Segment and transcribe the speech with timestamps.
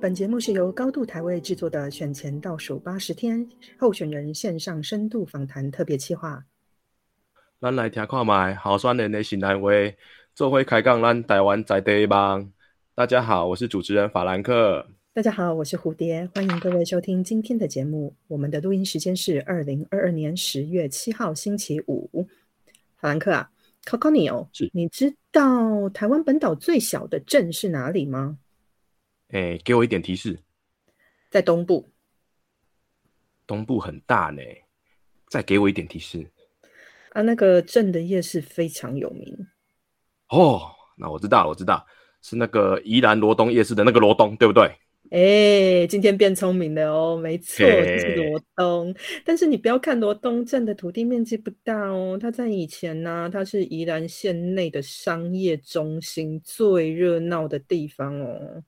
[0.00, 3.46] 本节目是由高度台位制作的选前倒数八十天
[3.78, 6.42] 候选人线上深度访谈特别企划。
[7.60, 9.68] 咱来听看卖好酸人的新南话，
[10.34, 12.50] 做会开讲咱台湾在地梦。
[12.94, 14.86] 大家好，我是主持人法兰克。
[15.12, 18.16] 大家好，我是蝴蝶，欢迎各位收听今天的节目。
[18.26, 22.26] 我们的录音时间是二零二二年十月七号星期五。
[22.96, 23.50] 法兰克啊，
[23.84, 28.38] 考考你哦，你知道台湾本岛最小的镇是哪里吗？
[29.32, 30.38] 诶、给我一点提示。
[31.30, 31.90] 在东部。
[33.46, 34.42] 东部很大呢，
[35.28, 36.30] 再给我一点提示。
[37.10, 39.48] 啊，那个镇的夜市非常有名。
[40.28, 41.84] 哦，那我知道了，我知道
[42.22, 44.70] 是那个宜兰罗东夜市的那个罗东，对不对？
[45.10, 48.94] 哎，今天变聪明了哦，没错，是罗东。
[49.24, 58.62] 但是你不要看罗东镇的土地面积不大哦，它在以前呢、它是宜兰县内的商业中心，最热闹的地方哦。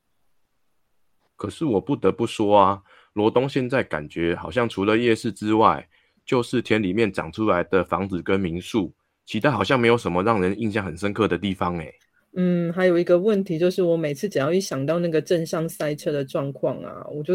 [1.43, 2.81] 可是我不得不说啊，
[3.15, 5.89] 罗东现在感觉好像除了夜市之外，
[6.25, 8.95] 就是田里面长出来的房子跟民宿，
[9.27, 11.93] 其他好像没有什么让人印象很深刻的地方诶。
[12.37, 17.35] 嗯，还有一个问题就是，我每次只要一想到那个镇上塞车的状况啊，我就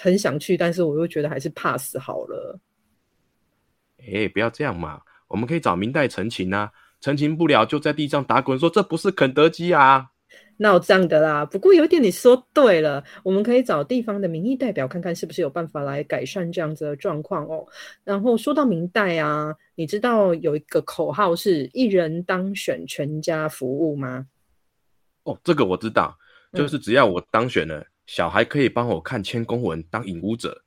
[0.00, 2.58] 很想去，但是我又觉得还是 pass 好了。
[3.98, 10.12] 哎，不要这样嘛，我们可以找明代陈情啊，陈情不了就在地上打滚说这不是肯德基啊。
[10.58, 17.66] 那有这样的啦，不过有一点你说对了，我们可以找地方的民意代表看看是不是有办法来改善这样子的状况哦。
[18.04, 24.26] 然后说到明代啊，你知道有一个口号是“一人当选，全家服务”吗？
[25.24, 26.16] 哦，这个我知道，
[26.52, 30.62] 嗯就是只要我当选了，小孩可以帮我看签公文当引舞者，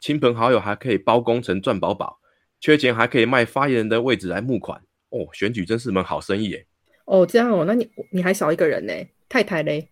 [0.00, 2.18] 亲朋好友还可以包工程赚饱饱，
[2.60, 4.80] 缺钱还可以卖发言人的位置来募款。
[5.10, 6.66] 哦，选举真是门好生意耶！
[7.04, 8.92] 哦，这样哦，那你你还少一个人呢，
[9.34, 9.88] 太太嘞？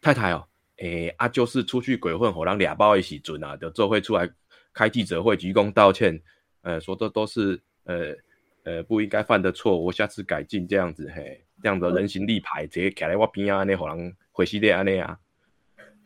[0.00, 0.48] 太太哦，
[0.78, 4.26] 诶啊，就是出去鬼混，火让俩包一起准啊，就做会出来
[4.72, 6.18] 开记者会鞠躬道歉，
[6.62, 8.16] 呃，说的都是呃
[8.64, 15.14] 呃不应该犯的错，我下次改进这样子，嘿，这样的人形立牌直接卡在我边啊，安尼火狼回系列安尼啊，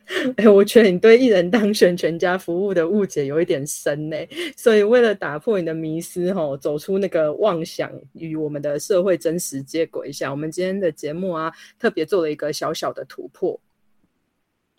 [0.37, 4.15] 哎，我觉得你对一人当选全家服务的误解有一点深呢，
[4.55, 13.59] 所以为了打破你的迷思，吼，走出那个妄想与我们的社会真实接轨一下，我们今天的节目啊，特别做了一个小小的突破。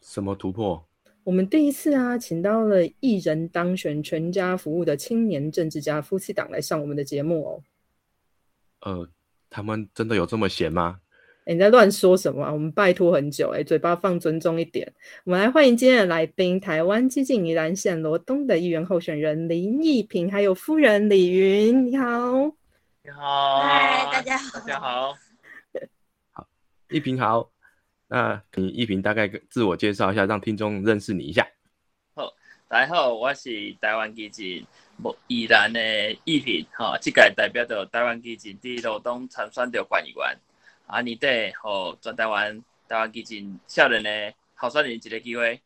[0.00, 0.82] 什么突破？
[1.24, 7.62] 我们第一次啊，请到了一人当选全家服务的青年政治家夫妻档来上我们的节目哦。
[8.80, 9.08] 呃，
[9.50, 11.00] 他们真的有这么闲吗？
[11.48, 12.52] 诶你在乱说什么啊？
[12.52, 14.86] 我们拜托很久，哎，嘴巴放尊重一点。
[15.24, 21.86] 我们来欢迎今天的来宾，台湾激进宜兰县罗东的议员候选人林义平，还有夫人李云。
[21.86, 22.34] 你好，
[23.02, 25.14] 你好，嗨大家好大家好。
[26.32, 26.46] 好
[26.90, 27.50] 一平好，
[28.08, 31.48] 那你一平大概自我介绍一下，让听众认识你一下。
[32.14, 32.30] 好
[32.68, 34.66] 大家好，我是台湾基进
[34.98, 40.36] 木宜兰的义平，吼、这届代表着台湾基进伫罗东参选着县议员，
[40.88, 41.26] 啊，年底
[41.60, 45.60] 互全台湾台湾基金少年的候选人一个机会。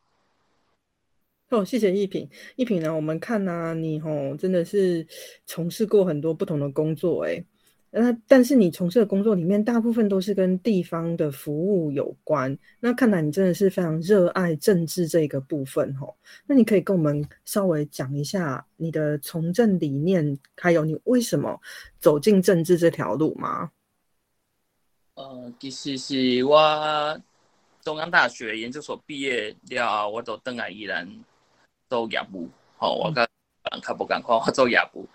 [1.49, 2.29] 哦，谢谢一平。
[2.57, 5.07] 一平呢，我们看呢、你吼真的是
[5.47, 7.45] 从事过很多不同的工作，哎，
[7.93, 12.59] 那但是你从事的工作里面，大部分都是跟地方的服务有关。
[12.81, 16.17] 那看来你真的是非常热爱政治这个部分，吼。
[16.49, 21.61] 那你可以跟我们稍微讲一下你的从政理念，还有你为什么
[22.01, 23.71] 走进政治这条路吗？
[25.23, 27.21] 呃，其实是我
[27.81, 31.09] 中央大学研究所毕业了，我就转来依然
[31.89, 33.25] 做业务，吼、我甲
[33.71, 35.09] 人较无共款，我做业务，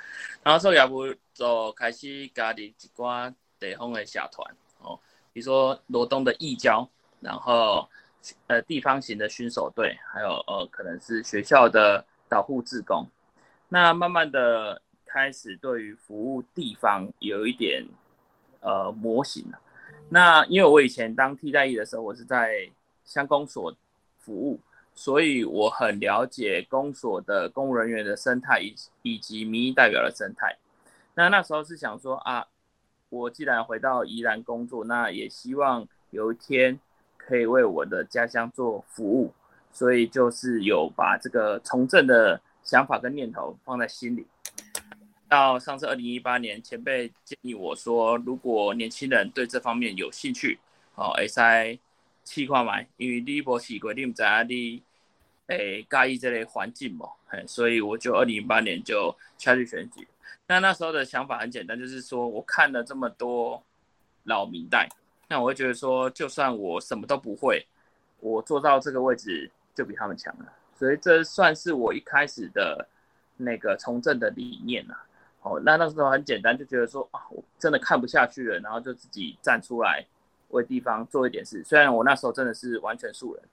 [0.44, 4.98] 然后做业务就开始加入一寡地方的社团，哦，
[5.34, 6.90] 比如说罗东的义交，
[7.20, 7.90] 然后
[8.48, 13.06] 呃地方型的巡守队，还有呃可能是学校的导护志工，
[13.68, 17.86] 那慢慢的开始对于服务地方有一点
[18.62, 19.60] 呃模型了。
[20.10, 22.70] 那因为我以前当替代役的时候，我是在
[23.04, 23.76] 乡公所
[24.20, 24.60] 服务，
[24.96, 30.58] 所以我很了解公所的公务人员的生态以以及民意代表的生态。
[31.14, 32.48] 那那时候是想说啊，
[33.10, 36.80] 我既然回到宜兰工作，那也希望有一天
[37.18, 39.34] 可以为我的家乡做服务，
[39.74, 44.26] 所以就是有把这个从政的想法跟念头放在心里。
[45.30, 50.60] 到上次二零一八年，前辈建议我说，如果年轻人对这方面有兴趣，
[50.96, 51.80] 哦，会使
[52.24, 54.84] 试看卖，因为你无试过，你毋知影你
[55.48, 60.08] 诶介意这类环境嘛，嘿，所以我就二零一八年就下去选举。
[60.48, 63.62] 那那时候的想法很简单，就是说我看了这么多
[64.24, 64.88] 老明代，
[65.28, 67.66] 那我会觉得说，就算我什么都不会，
[68.22, 70.46] 我做到这个位置就比他们强了，
[70.80, 72.88] 所以这算是我一开始的
[73.36, 74.96] 那个从政的理念呐。
[75.64, 80.06] 那那时候很简单，就觉得说啊，我真的看不下去了，然后就自己站出来
[80.50, 81.64] 为地方做一点事。
[81.64, 83.44] 虽然我那时候真的是完全素人，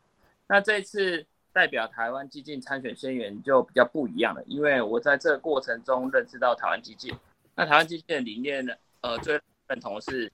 [0.47, 7.15] 那这一次代表台湾激进参选宣言就比较不一样了，因为我在这个过程中认识到台湾激进。
[7.55, 10.31] 那台湾激进的理念呢，呃，最认同是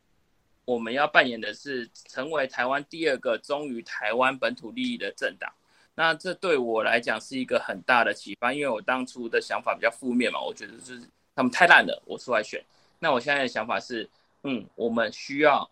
[0.65, 5.53] 我们要扮演的是成为台湾第二个忠于台湾本土利益的政党。
[5.95, 11.03] 那这对我来讲是一个很大的启发，因为我当初的想法比较负面嘛，我觉得就是。
[11.41, 12.63] 他们太烂了，我出来选。
[12.99, 14.07] 那我现在的想法是，
[14.43, 15.71] 嗯，我们需要，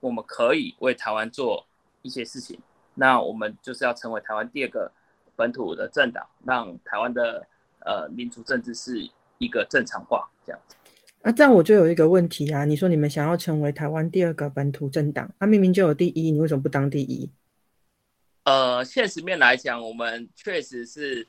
[0.00, 1.66] 我们可以为台湾做
[2.00, 2.58] 一些事情。
[2.94, 4.90] 那我们就是要成为台湾第二个
[5.36, 7.46] 本土的政党，让台湾的
[7.80, 9.06] 呃民族政治是
[9.36, 10.74] 一个正常化这样子。
[11.20, 17.30] 那这样我就有一个问题啊，你说你们想要成为台湾第二个本土政党，那明明就有第一，你为什么不当第一？
[18.44, 21.28] 呃，现实面来讲，我们确实是。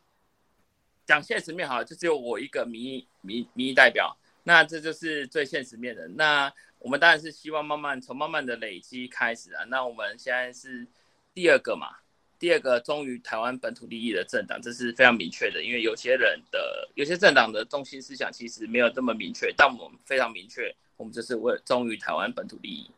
[1.09, 6.07] 讲现实面好，就只有我一个民意民民意代表，那这就是最现实面的。
[6.09, 9.63] 那我们当然是希望慢慢从慢慢的累积开始啊。
[9.63, 10.85] 那我们现在是
[11.33, 11.97] 第二个嘛，
[12.37, 15.63] 第二个忠于台湾本土利益的政党，这是非常明确的。
[15.63, 22.91] 因为有些人的有些政党的中心思想其实没有这么明确，但我们非常明确，我们就是为忠于台湾本土利益。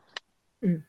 [0.59, 0.83] 嗯。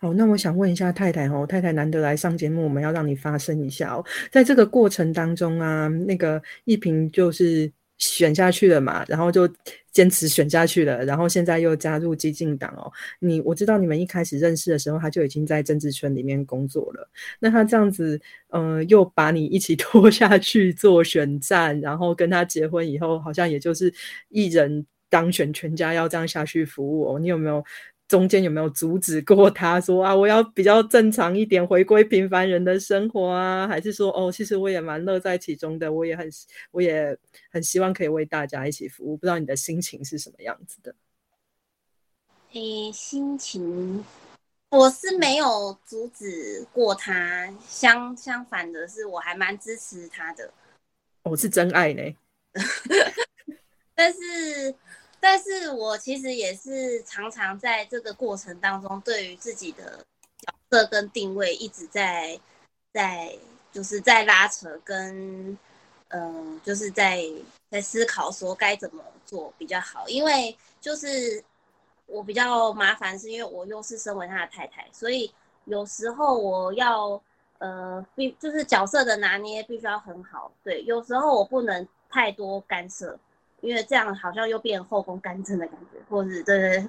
[0.00, 4.04] 好，那我想问一下太太哦，太太难得来上节目，我们要让你发声一下哦。
[4.30, 9.48] 在这个过程当中啊，那个一平就是选下去了嘛，然后就
[9.92, 12.90] 坚持选下去了，然后现在又加入激进党哦。
[13.20, 17.08] 你我知道你们一开始认识的时候，他就已经在政治圈里面工作了。
[17.38, 23.92] 那他这样子，嗯，又把你一起 拖下去做选战，然后跟他结婚以后，好像也就是
[24.30, 27.18] 一人当选，全家要这样下去服务哦。
[27.20, 27.62] 你有没有？
[28.12, 33.66] 中间有没有阻止过他说啊，我要比较正常一点，回归平凡人的生活啊？
[33.66, 36.28] 还是说哦，其实我也蛮乐在其中的，我也很
[36.72, 37.16] 我也
[37.50, 39.16] 很希望可以为大家一起服务。
[39.16, 40.94] 不知道你的心情是什么样子的？
[42.52, 44.04] 诶，心情
[44.68, 50.52] 我是没有阻止过他，相相反的是，我还蛮支持他的。
[51.22, 52.02] 我是真爱呢，
[53.96, 54.74] 但是。
[55.24, 60.04] 但是我其实也是常常在这个过程当中，对于自己的
[60.40, 62.40] 角色跟定位一直在
[62.92, 63.32] 在
[63.70, 65.56] 就是在拉扯，跟
[66.08, 67.22] 嗯，就是在
[67.70, 70.08] 在思考说该怎么做比较好。
[70.08, 71.40] 因为就是
[72.06, 75.32] 我比较麻烦，是因为我又是身为他的太太，所以
[75.66, 77.22] 有时候我要
[77.58, 80.50] 呃必就是角色的拿捏必须要很好。
[80.64, 83.16] 对，有时候我不能太多干涉。
[83.62, 86.86] 因为这样好像又变后宫干政的感觉，或是对对，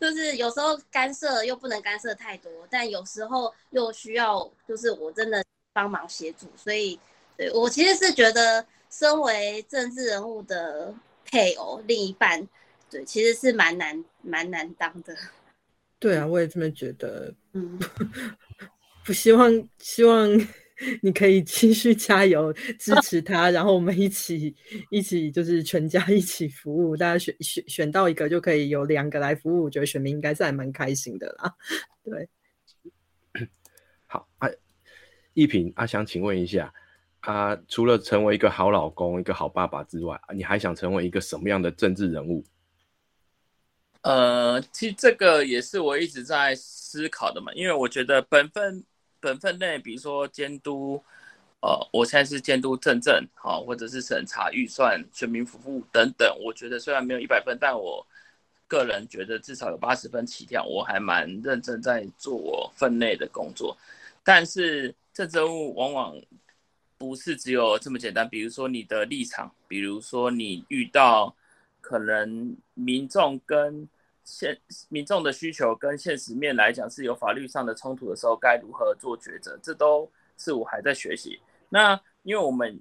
[0.00, 6.98] 就是有时候干涉又不能干涉太多，但有时候又需要就是我真的帮忙协助，所以
[7.36, 10.92] 对我其实是觉得身为政治人物的
[11.26, 12.48] 配偶另一半，
[12.90, 15.14] 对其实是蛮难蛮难当的。
[15.98, 17.32] 对啊，我也这么觉得。
[17.52, 17.78] 嗯，
[19.04, 20.26] 不希望希望。
[21.02, 24.54] 你可以继续加油支持他，然后我们一起
[24.90, 31.54] 一起就是全家一起服务，大家选选选到一个就可以有两个来服务，我觉得选民应该是还蛮开心的啦。
[32.04, 32.28] 对，
[34.06, 34.48] 好啊，
[35.34, 36.72] 一平啊，想请问一下，
[37.20, 42.42] 啊，除了成为一个好老公、一个好爸爸之外，你还想成为一个什么样的政治人物？
[44.02, 48.82] 呃，其实这个也是我一直在思考的嘛，因为我觉得本分。
[49.20, 51.02] 本分内，比如说监督，
[51.60, 56.34] 呃，我现在是监督政政，好，或者是审查预算、全民服务等等。
[56.42, 58.04] 我觉得虽然没有一百分，但我
[58.66, 60.64] 个人觉得至少有八十分起跳。
[60.64, 63.76] 我还蛮认真在做我分内的工作。
[64.24, 66.20] 但是政治任务往往
[66.96, 68.28] 不是只有这么简单。
[68.28, 71.34] 比如说你的立场，比如说你遇到
[71.80, 73.88] 可能民众跟
[74.30, 74.56] 现
[74.88, 79.58] 民众的需求跟现实面来讲是有法律上的冲突的时候，该如何做抉择？
[79.60, 80.08] 这都
[80.38, 81.40] 是我还在学习。
[81.68, 82.80] 那因为我们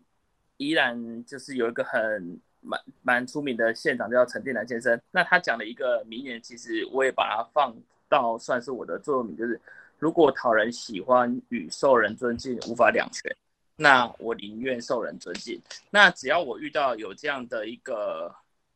[0.57, 7.75] 依然就是有一个很蛮蛮出名的县长叫陈定南先生，那他讲了一个名言，其实我也把它放
[8.07, 9.59] 到算是我的座右铭，就是
[9.97, 13.35] 如果讨人喜欢与受人尊敬无法两全，
[13.75, 15.59] 那我宁愿受人尊敬。
[15.89, 18.31] 那只要我遇到有这样的一个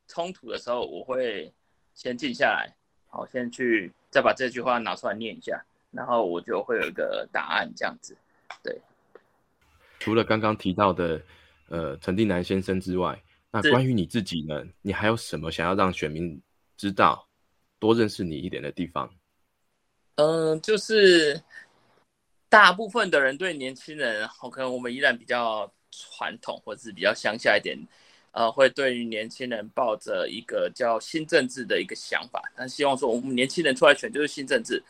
[0.08, 1.54] 冲突的时候，我会。
[1.94, 2.76] 先静下来，
[3.08, 8.16] 好，先去再把这句话拿出来念一下，然后我就会有一个答案，这样子。
[8.64, 8.80] 对。
[10.00, 11.22] 除了刚刚提到的
[11.70, 13.22] 呃陈定南先生之外，
[13.52, 14.64] 那关于你自己呢？
[14.82, 16.42] 你还有什么想要让选民
[16.76, 17.28] 知道、
[17.80, 19.10] 多认识你一点的地方？
[20.16, 21.42] 嗯，就是
[22.50, 27.78] 大部分的人对年轻人，可能我们依然比较传统，或者是比较乡下一点，
[28.34, 34.84] 呃，会对于年轻人抱着一个叫新政治的一个想法，但希望说我们年轻人出来选就是新政治。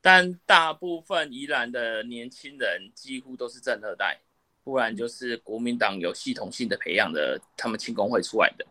[0.00, 4.18] 但大部分宜兰的年轻人几乎都是正二代，
[4.62, 8.66] 不然就是国民党有系统性的培养的，他们庆功会出来的。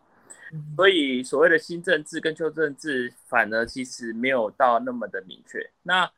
[0.76, 5.58] 所以所谓的新政治跟旧政治，反而其实没有到那么的明确。
[5.82, 6.10] 那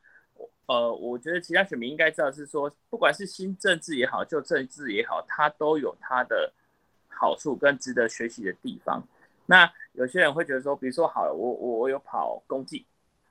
[0.67, 6.53] 呃，我觉得其他选民应该知道是说，不管是新政治也好，旧政治也好，它都有它的
[7.21, 9.07] 好处跟值得学习的地方。
[9.45, 12.83] 那有些人会觉得说，比如说好，我我我有跑公绩。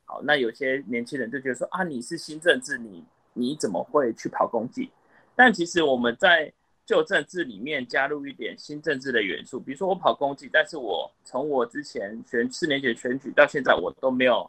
[0.04, 4.88] 好，那有些年轻人就觉得说啊，你是新政治，你你怎么会去跑公绩？
[5.34, 6.52] 但其实我们在
[6.86, 14.48] 旧政治里面加入一点新政治的元素，比如说我跑公绩，但是我从我之前选四年前选举到现在，我都没有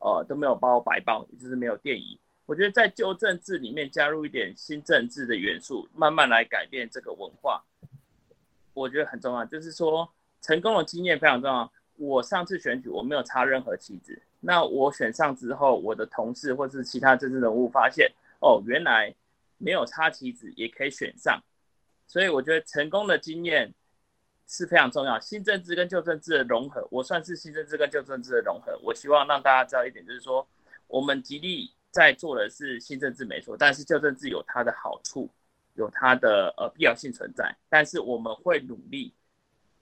[0.00, 2.18] 呃都没有包白包，也就是没有电仪。
[2.44, 7.62] 我觉得在旧政治里面加入一点新政治的元素，慢慢来改变这个文化，
[8.74, 9.44] 我觉得很重要。
[9.44, 10.08] 就是说
[10.40, 11.70] 成功的经验非常重要。
[11.96, 14.20] 我上次选举我没有插任何旗子。
[14.40, 18.10] 那我选上之后，我的同事或是其他政治人物发现，
[18.40, 19.14] 哦，原来
[19.58, 21.40] 没有插旗子也可以选上，
[22.08, 23.72] 所以我觉得成功的经验
[24.48, 25.20] 是非常重要。
[25.20, 28.76] 新政治跟旧政治的融合，我算是新政治跟旧政治的融合。
[28.82, 30.44] 我希望让大家知道一点，就是说
[30.88, 35.30] 我们极力在做的是新政治没错，但是旧政治有它的好处，
[35.74, 39.12] 有它的呃必要性存在，但是我们会努力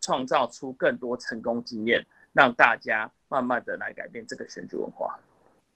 [0.00, 2.06] 创造出更多成功经验。
[2.32, 5.18] 让大家慢慢的来改变这个选举文化。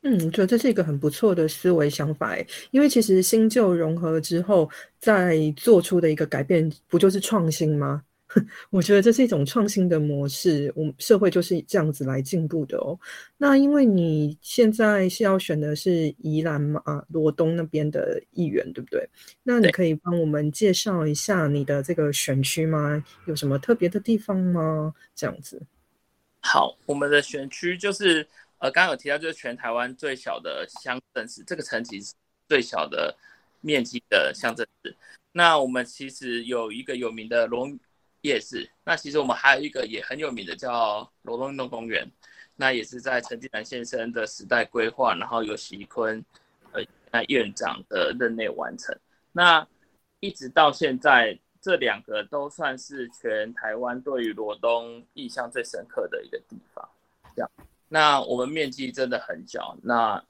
[0.02, 8.04] 嗯，我觉得这是一个很不错的思维想法诶，因为其实新旧融合之后，再做出的一个改变，不就是创新吗？
[8.70, 12.98] 我觉得这是一种创新的模式，我们社会就是这样子来进步的哦。
[13.36, 19.08] 那因为你现在是要选的是宜兰嘛，罗东那边的议员，对不对？
[19.42, 23.04] 那你可以帮我们介绍一下你的这个选区吗？
[23.26, 24.92] 有什么特别的地方吗？
[25.14, 25.62] 这样子。
[26.40, 28.26] 好，我们的选区就是
[28.58, 32.00] 呃，刚刚有提到，就是全台湾最小的乡镇市，这个层级
[32.48, 33.16] 最小的
[33.60, 34.96] 面积的乡镇市。
[35.32, 37.78] 那我们其实有一个有名的龙
[38.24, 42.04] 夜市，那其实我们还有一个也很有名的叫罗东运动公园，
[42.56, 46.24] 那也是在陈金南先生的时代规划，然后由习坤
[46.72, 48.94] 呃那院长的任内完成。
[49.32, 49.66] 那
[50.20, 51.38] 一直到现在。
[51.64, 56.86] 这两个都算是全台湾对于罗东印象最深刻的一个地方。
[57.34, 57.50] 这样，
[57.88, 60.22] 那我们面积真的很小，那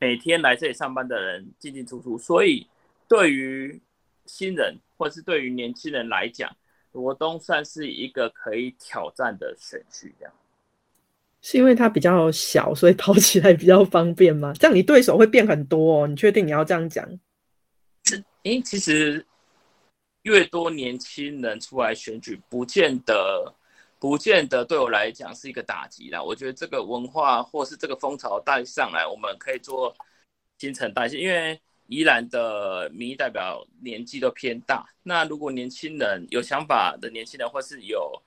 [0.00, 2.66] 每天来这里上班的人进进出出，所以
[3.06, 3.80] 对于
[4.24, 6.52] 新人或是对于年轻人来讲，
[7.00, 10.14] 罗东算是一个可以挑战的选区。
[10.18, 10.34] 这样，
[11.42, 14.52] 是因为它比较小，所以跑起来比较方便吗？
[14.58, 16.06] 这样你对手会变很多哦。
[16.06, 17.08] 你确定你要这样讲？
[18.04, 19.24] 是，诶，其实。
[20.22, 23.54] 越多年轻人出来选举，不见得，
[24.00, 26.20] 不见得对我来讲是一个打击啦。
[26.20, 29.94] 我觉得这个文化或是这个风潮带上来，我们可以做
[30.58, 31.20] 新陈代谢。
[31.20, 31.56] 因为
[31.88, 38.22] 宜兰的民意代表年纪都偏大，那如果年轻人有想法的年轻人，或是有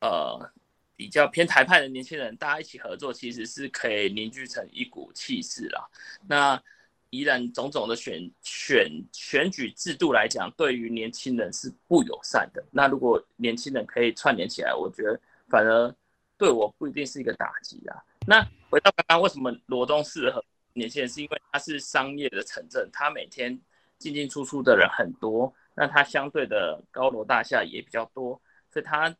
[0.00, 0.50] 呃
[0.94, 5.88] 比较偏台派的年轻人，大家一起合作，其实是可以凝聚成一股气势啦。
[6.26, 6.62] 那。
[7.10, 12.62] 依然种种的选选选举制度来讲，对于年轻人是不友善的。
[12.72, 15.94] 那如果年轻人可以串联起来，我觉得反而
[16.36, 17.96] 对我不一定是一个打击啊。
[18.26, 20.44] 那回到刚刚，为什么罗东适合
[20.76, 21.08] 年轻人？
[21.08, 23.60] 是因为它是商业的城镇，它每天
[23.98, 28.40] 进进出出的人很多，那它相对的高楼大厦也比较多，
[28.70, 29.16] 所以它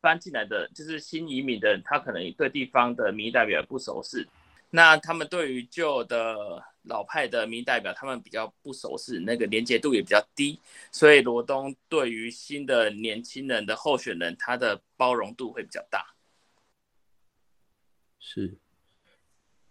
[0.00, 4.26] 搬进来的就是新移民的人，他可能对地方的民意代表不熟悉。
[4.74, 10.58] 那他们对于旧的老派的民意代表，他们比较不熟悉，那个连接度也比较低，
[10.90, 16.14] 所以罗东对于新的年轻人的候选人，他的包容度会比较大。
[18.18, 18.56] 是，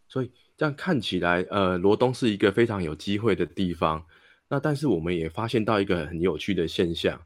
[0.07, 4.05] 所以这样看起来，呃，罗东是一个非常有机会的地方。
[4.47, 7.19] 那但是我们也发现到一个很有趣的现象，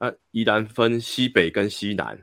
[0.00, 2.20] 那宜兰分西北跟西南，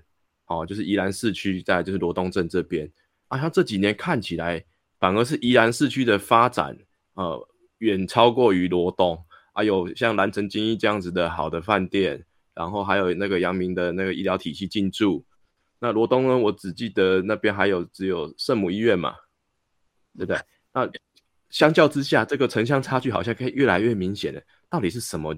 [0.47, 2.91] 哦，就是宜兰市区在就是罗东镇这边，
[3.29, 4.61] 啊，像这几年看起来。
[4.99, 6.77] 反而是宜兰市区的发展，
[7.13, 7.47] 呃，
[7.77, 9.17] 远超过于罗东。
[9.53, 15.23] 还有像蓝城金逸这样子的好的饭店，然后还有那个阳明的那个医疗体系进驻。
[15.79, 19.15] 那罗东呢，我只记得那边还有只有圣母医院嘛，
[20.17, 20.37] 对不对？
[20.77, 20.91] 那
[21.49, 24.39] 相较之下，这个城乡差距好像可以越来越明显了。
[24.69, 25.35] 到底是什么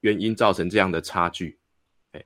[0.00, 1.58] 原因造成这样的差距？
[2.12, 2.24] 哎，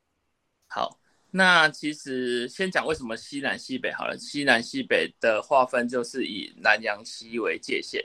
[0.68, 1.00] 好。
[1.30, 4.16] 那其实先讲为什么西南西北好了。
[4.16, 8.02] 西南西北的划分就是以南阳西为界限。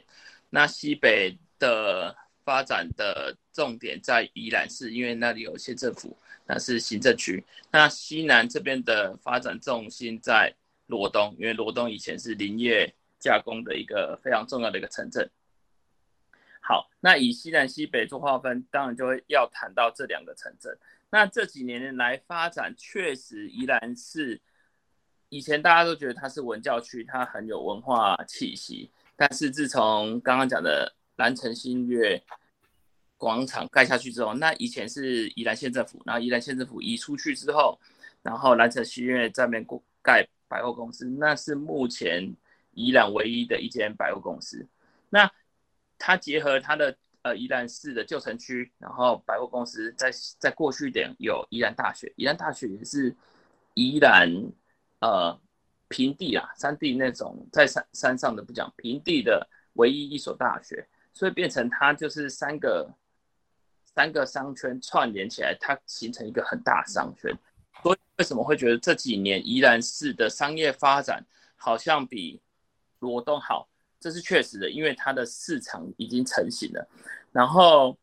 [0.50, 7.42] 那西北的发展的重点在宜兰市，因为那里有县政府，那是行政区。
[7.72, 10.54] 那西南这边的发展重心在
[10.88, 15.30] 罗东，因为罗东以前是林业加工的一个非常重要的一个城镇。
[16.60, 20.78] 好，那以西南西北做划分，当然就会要谈到这两个城镇。
[21.10, 24.42] 那这几年来发展，确实宜兰是
[25.30, 28.92] 以前大家都觉得它是文教区，它很有文化气息。
[29.16, 32.22] 但是自从刚刚讲的蓝城新月
[33.18, 37.80] 广场盖下去之后，那以前是宜兰县政府，然后宜兰县政府移出去之后，
[38.22, 39.66] 然后蓝城新月在那边
[40.02, 42.34] 盖百货公司，那是目前
[42.74, 44.68] 宜兰唯一的一间百货公司。
[45.10, 45.32] 那
[45.98, 53.16] 它结合它的呃宜兰市的旧城区，然后百货公司在在过去点有宜兰大学，宜兰大学也是
[53.74, 54.30] 宜兰
[55.00, 55.40] 呃
[55.88, 62.92] 平地啊山地那种在山山上的不讲平地的唯一一所大学，所以变成它就是三个
[63.86, 67.32] 三个商圈串联起来，它形成一个很大商圈。
[67.82, 71.24] 所以为什么会觉得这几年宜兰市的商业发展
[71.56, 72.42] 好像比
[73.04, 73.68] 罗东好？
[74.00, 76.90] 这是确实的，因为它的市场已经成型了。
[77.32, 77.98] 然后，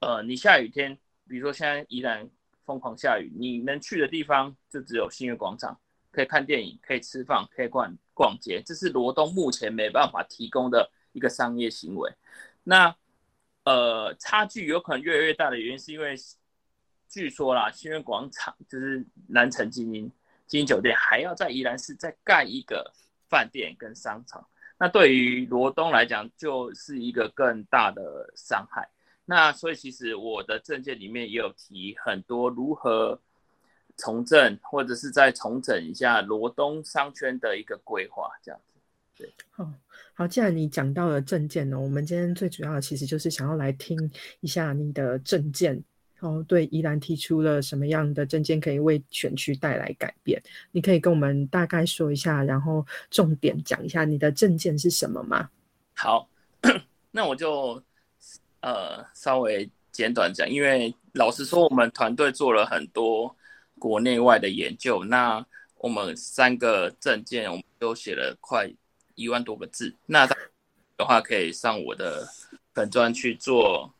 [0.00, 0.96] 呃，你下雨天，
[1.28, 2.28] 比如说现在宜兰
[2.64, 5.78] 疯狂下雨，你能去的地方就只有新月广场，
[6.10, 8.60] 可以看电影，可以吃饭，可以逛逛街。
[8.64, 12.12] 这是罗东目前没办法提供的一个商业行为。
[12.64, 12.94] 那，
[13.64, 16.16] 呃，差距有可能越来越大的原因，是因为
[17.08, 20.10] 据说啦，新月广场就是南城精英
[20.48, 22.92] 精英酒店，还要在宜兰市再盖一个
[23.32, 24.46] 饭店跟商场。
[24.78, 28.86] 那对于罗东来讲，就是一个更大的伤害。
[29.24, 33.18] 那所以其实我的证件里面也有提很多如何
[33.96, 38.80] 重振，或者是再重整一下罗东商圈的一个规划，这样子。
[39.16, 39.72] 对，好，
[40.12, 43.96] 好，既然你讲到了证件呢，我们今天最主要的其实就是想要来听
[44.40, 45.82] 一下你的证件。
[46.22, 50.40] 哦，对，宜兰提出了什么样的证件可以为选区带来改变？
[50.70, 55.50] 你可以跟我们大概说一下，然后重点讲一下你的证件是什么吗？
[55.94, 56.28] 好，
[57.10, 57.82] 那我就
[58.60, 63.34] 呃稍微简短讲，因为老实说，我们团队做了很多
[63.80, 65.44] 国内外的研究，那
[65.78, 68.72] 我们三个证件我们都写了快
[69.16, 72.28] 一万多个字，那的话可以上我的
[72.72, 73.92] 本专去做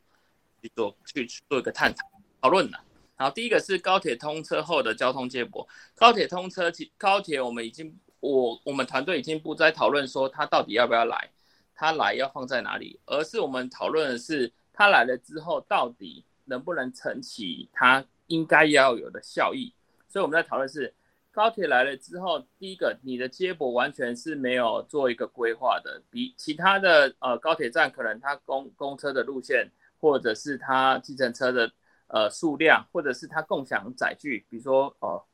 [0.62, 2.11] 去做去做一个探讨。
[2.42, 2.78] 讨论了，
[3.14, 5.66] 好，第一个是高铁通车后的交通接驳。
[5.94, 11.30] 高铁通车，其高铁我们已经，我我们团队已经不再讨论说它到底要不要来，
[11.72, 19.72] 它来要放在哪里，而是我们讨论的是它来了之后到底能不能撑起它应该要有的效益。
[20.08, 20.92] 所以我们在讨论是
[21.30, 31.70] 高铁来了之后，第一个你的接驳完全是没有做一个规划的，比其他的呃高铁站可能它公公车的路线或者是它计程车的。
[32.12, 35.24] 呃，数量或者是它共享载具，比如说哦，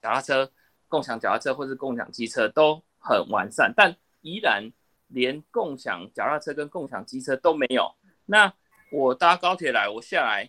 [0.00, 0.48] 脚踏车、
[0.86, 4.70] 共享脚踏车或是共享机车都很完善，但依然
[5.08, 7.92] 连共享脚踏车跟共享机车都没有。
[8.24, 8.54] 那
[8.92, 10.48] 我搭高铁来，我下来，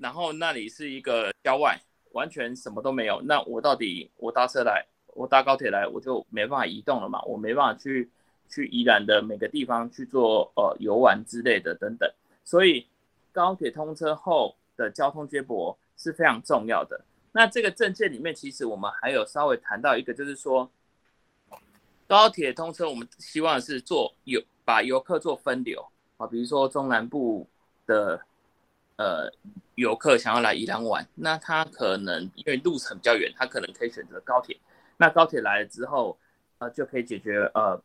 [0.00, 3.22] 然后那里是一个郊外，完全什么都没有。
[3.22, 7.22] 那我到底我搭车来，我搭高铁来，我就没办法移动了嘛？
[7.22, 8.10] 我没办法去
[8.48, 12.12] 去宜兰的每个地方去做呃游玩之类的等等。
[12.42, 12.88] 所以
[13.30, 14.56] 高铁通车后。
[14.76, 17.04] 的交通接驳是非常重要的。
[17.32, 20.70] 那这个证件里面，其实我们还有稍微谈到一个，就是说
[22.06, 25.84] 高铁通车，我们希望是做游把游客做分流
[26.16, 27.48] 啊，比如说中南部
[27.86, 28.20] 的
[28.96, 29.28] 呃
[29.74, 34.56] 游客想要来宜兰玩，那他可能因为路程比较远，他可能可以选择高铁。
[34.96, 36.16] 那高铁来了之后，
[36.58, 37.82] 呃，就可以解决呃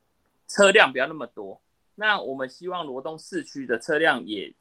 [0.47, 1.59] 车辆不要那么多。
[1.95, 4.53] 那我们希望罗东市区的车辆也。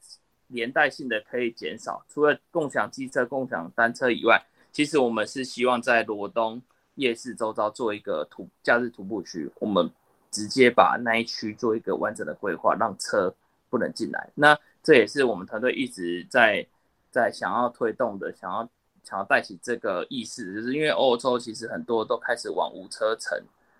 [0.49, 6.61] 连带性的可以减少，除了共享机车、共享单车以外，其实我们是希望在罗东
[6.95, 9.89] 夜市周遭做一个徒假日徒步区，我们
[10.31, 13.33] 直接把那一区做一个完整的规划，让车
[13.69, 14.29] 不能进来。
[14.33, 16.65] 那这也是我们团队一直在
[17.11, 18.67] 在想要推动的，想要
[19.03, 23.39] 想要带起这个意识，就是因为欧洲其实很多都开始往无车城、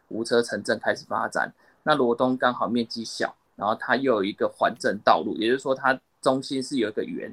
[0.09, 1.51] 无车城镇开始发展，
[1.81, 5.99] 那罗东刚好面积小，然后它又有一个环镇道路，也就是说它。
[6.21, 7.31] 中心是有一个圆，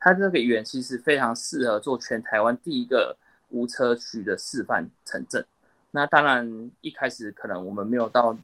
[0.00, 3.16] 它这个圆其实非常适合做全台湾第一个
[3.50, 5.44] 无车区的示范城镇。
[5.90, 8.36] 那当然一开始可能我们没有到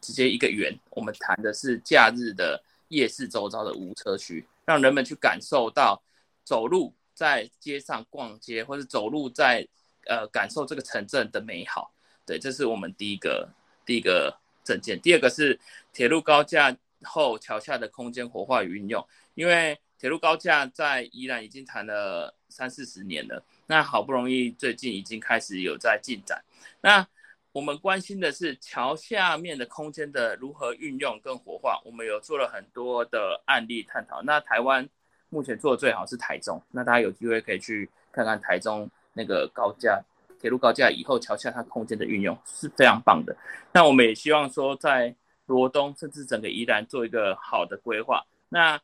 [0.00, 6.02] 直接一个圆，我们谈的是假日的夜市周遭的无车区，让人们去感受到
[6.42, 9.66] 走路在街上逛街，或者走路在
[10.06, 11.92] 呃感受这个城镇的美好。
[12.24, 13.48] 对，这是我们第一个
[13.84, 15.00] 第一个证件。
[15.00, 15.58] 第二个是
[15.92, 16.76] 铁路高架。
[17.02, 19.06] 后桥下的空间活化与运用，
[19.36, 26.42] 因为铁路高架在宜兰已经谈了三四十年了，那好不容易最近已经开始有在进展。
[26.80, 27.06] 那
[27.52, 34.22] 我们关心的是桥下面的空间的如何运用跟活化，我们有做了很多的案例探讨。
[34.22, 34.86] 那台湾
[35.28, 40.02] 目前做的最好是台中，那大家有机会可以去看看台中那个高架
[40.38, 43.34] 铁路高架以后桥下它空间的运用是非常棒的。
[43.72, 45.14] 那我们也希望说在
[45.46, 48.22] 罗东甚至整个宜兰做一个好的规划。
[48.50, 48.78] 那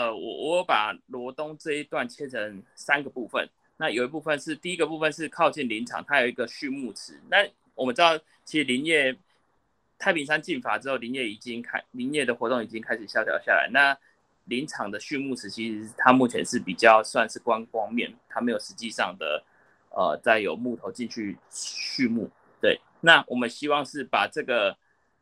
[0.00, 3.46] 呃，我我把罗东这一段切成三个部分。
[3.76, 7.20] 那有一部分是第一个部分是靠近林场，它有一个畜牧池。
[7.28, 9.14] 那我们知道，其实林业
[9.98, 13.68] 太平山禁伐之后，林业已经开林业的活动已经开始萧条下来。
[13.70, 13.94] 那
[14.46, 19.44] 林场的畜牧池其实它目前是比较算是观光面，它没有实际上的
[19.90, 22.30] 呃再有木头进去畜牧。
[22.58, 24.74] 对，那我们希望是把这个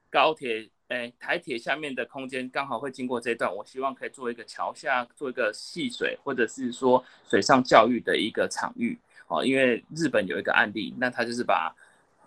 [0.08, 0.70] 高铁。
[0.88, 9.44] 哎，台铁下面的空间刚好会经过这段，我希望可以做一个桥下做一个戏水，或者是说水上教育的一个场域哦。
[9.44, 11.74] 因为日本有一个案例，那他就是把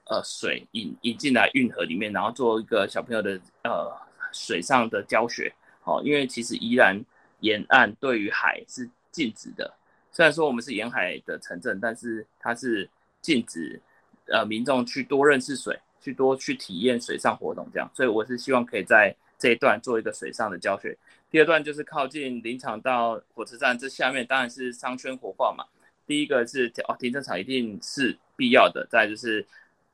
[0.05, 3.91] 呃水引引进来运河里面，然后做一个小朋友的呃
[4.31, 5.51] 水上的教学
[5.83, 5.99] 哦。
[6.05, 7.03] 因为其实宜兰
[7.39, 9.73] 沿岸对于海是禁止的，
[10.11, 12.87] 虽然说我们是沿海的城镇，但是它是
[13.21, 13.81] 禁止
[14.27, 15.79] 呃民众去多认识水。
[16.01, 20.97] 去多去体验水上活动，这样，所以我是希望可以在这一段做一个水上的教学。
[21.29, 25.63] 第二段就是靠近林场到火车站，这下面当然是商圈活化嘛。
[26.05, 29.45] 第一个是哦，停车场一定是必要的，再就是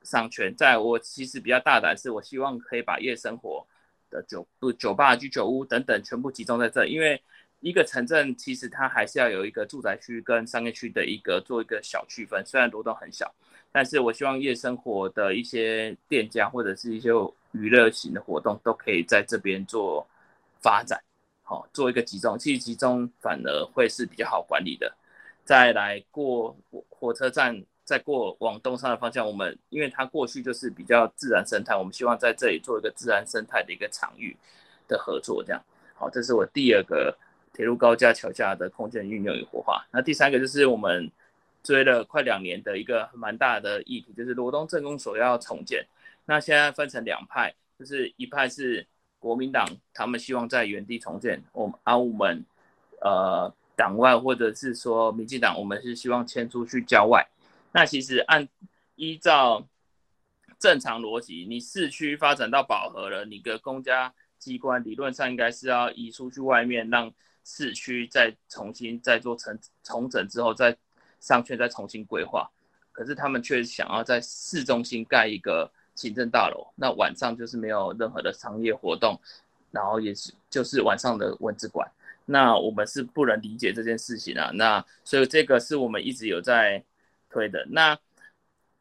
[0.01, 0.55] 商圈。
[0.55, 3.63] 在我其实比较大胆，是我希望可以把夜生活
[4.09, 7.21] 的酒不酒吧、居酒屋等等全部集中在这，因为
[7.59, 13.31] 一个城镇其实它还是要有一个住宅区跟商业区的一个做一个小区分，虽然罗东很小。
[13.77, 17.11] 但是我希望夜生活的一些店家或者是一些
[17.51, 20.03] 娱乐型的活动都可以在这边做
[20.59, 20.99] 发展，
[21.43, 24.91] 好做一个集中，其实集中反而会是比较好管理的。
[25.45, 26.57] 再来过
[26.89, 34.35] 火车站，再过往东山的方向，我们因为它过去就是比较自然生态，我们希望在这里做一个自然生态的一个场域
[34.87, 35.61] 的合作，这样
[35.93, 37.15] 好，这是我第二个
[37.53, 39.85] 铁路高架桥下的空间运用与活化。
[39.91, 41.11] 那第三个就是我们。
[41.67, 45.85] 追了快两年的一个蛮大的议题，就是罗东镇公所要重建。
[46.23, 48.87] 那现在分成两派，就是一派是
[49.19, 52.45] 国民党，他们希望在原地重建；我们而我们
[53.01, 57.27] 呃党外或者是说民进党，我们是希望迁出去郊外。
[57.73, 58.47] 那其实按
[58.95, 59.67] 依照
[60.57, 70.77] 正常逻辑，你市区发展到饱和了，你的公家机关理论上应该是要移出去外面，让市区再重新再做重重整之后再。
[71.19, 72.49] 商圈再重新规划，
[72.91, 79.19] 可是他们却想要在市中心盖一个行政大楼，那晚上就是没有任何的商业活动，
[79.71, 81.89] 然后也是就是晚上的文字馆，
[82.25, 84.51] 那我们是不能理解这件事情啊。
[84.53, 86.83] 那所以这个是我们一直有在
[87.29, 87.65] 推的。
[87.69, 87.97] 那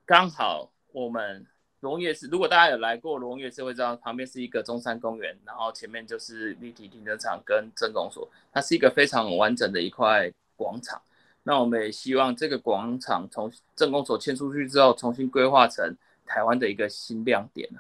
[0.05, 1.47] 刚好我们
[1.81, 11.01] 龙夜市，如果大家有来过龙夜市，会知道旁边是一个中山公园，然后前面就是立体停车场跟镇公所，它是一个非常完整的一块广场。
[11.49, 17.71] 那我们也希望这个广场从政工所迁出去之后，重新规划成台湾的一个新亮点。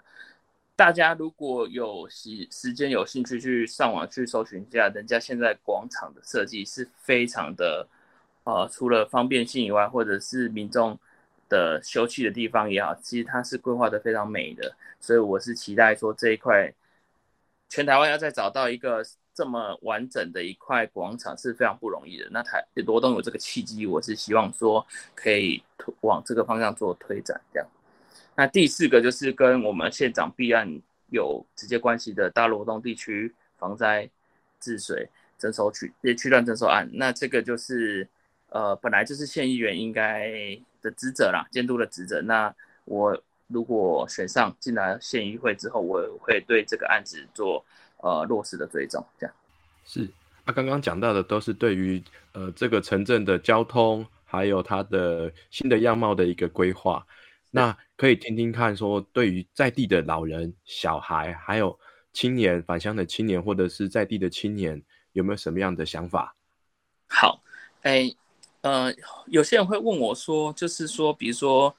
[0.76, 7.84] 大家如果有时时间有兴趣去上网去搜寻一下，人家现在广场的设计是非常的，
[8.44, 10.96] 呃，除了方便性以外，或者是民众
[11.48, 14.76] 的休憩的地方也好，其实它是规划的非常美的。
[15.00, 16.72] 所以我是期待说这一块，
[17.68, 19.04] 全台湾要再找到一个。
[19.36, 22.26] 这么完整的一块广场是非常不容易的。
[22.30, 25.62] 那台罗东有这个契机，我是希望说可以
[26.00, 27.38] 往这个方向做推展。
[27.52, 27.68] 这样，
[28.34, 30.66] 那第四个就是跟我们县长弊案
[31.10, 34.08] 有直接关系的大罗东地区防灾
[34.58, 35.06] 治水
[35.38, 36.88] 征收区区段征收案。
[36.94, 38.08] 那这个就是
[38.48, 40.30] 呃本来就是县议员应该
[40.80, 42.22] 的职责啦，监督的职责。
[42.22, 42.54] 那
[42.86, 47.62] 我如果选上进来县议会之后，我会对这个案子做。
[47.98, 49.34] 呃，落实的追踪，这样
[49.84, 50.08] 是。
[50.44, 52.00] 那刚刚讲到的都是对于
[52.32, 57.04] 呃这个城镇的交通，还有它的新的样貌的一个规划。
[57.50, 61.76] 那可以听听看，说对于在地的老人、小孩，还有
[62.12, 64.80] 青年返乡的青年，或者是在地的青年，
[65.14, 66.36] 有没有什么样的想法？
[67.08, 67.42] 好，
[67.82, 68.08] 哎，
[68.60, 68.94] 呃，
[69.26, 71.74] 有些人会问我说，就是说，比如说，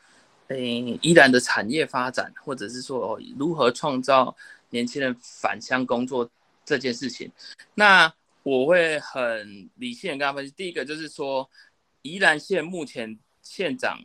[0.50, 4.36] 哎，宜兰的产业发展，或者是说如何创造。
[4.70, 6.30] 年轻人返乡工作
[6.66, 7.32] 这件事情，
[7.76, 10.54] 那我会很理性的跟他分析。
[10.56, 11.50] 第一个就是说，
[12.02, 14.00] 宜兰县目前县长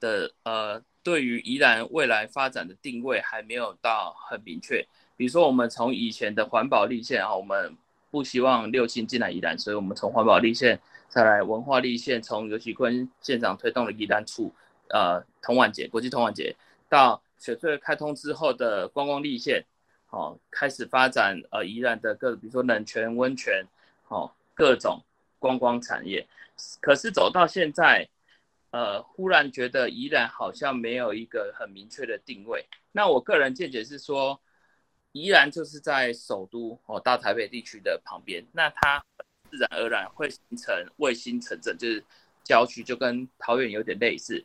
[0.00, 4.86] 的呃，对于宜兰未来发展的定位还没有到很明确。
[5.16, 7.76] 比如说，我们从以前的环保立线啊，我们
[8.10, 14.52] 不希望六轻进来宜兰，所以我们从环保立线再来文化立线，从尤其坤县长推动的宜兰处
[14.88, 16.56] 呃同晚节国际同晚节，
[16.88, 19.64] 到雪隧开通之后的观光立线，
[20.14, 23.66] 哦开始发展呃宜兰的各比如说冷泉温泉，
[24.08, 25.02] 哦各种
[25.38, 26.24] 观光产业。
[26.80, 28.08] 可是走到现在。
[28.76, 32.66] 呃，忽然觉得宜兰好像没有一个很明确的定位。
[32.90, 34.40] 那我个人见解是说，
[35.12, 39.00] 宜兰就是在首都哦大台北地区的旁边，那它
[39.48, 42.02] 自然而然会形成卫星城镇，就是
[42.42, 44.44] 郊区，就跟桃园有点类似。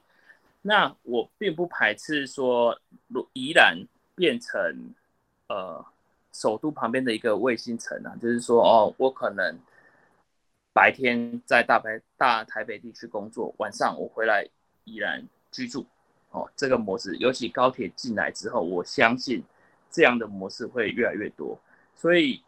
[0.61, 3.79] 那我并不排斥说，如宜兰
[4.13, 4.93] 变成
[5.49, 5.85] 呃
[6.31, 9.55] 首都旁边的一个卫星城啊，就是说哦，我可能。
[10.71, 14.47] 白天在大北大台北地区工作，晚上我回来
[14.85, 15.85] 依然居住。
[16.29, 19.43] 哦，这个模式，尤其高铁进来之后，我相信
[19.91, 21.59] 这样的模式会越来越多。
[21.95, 22.41] 所以，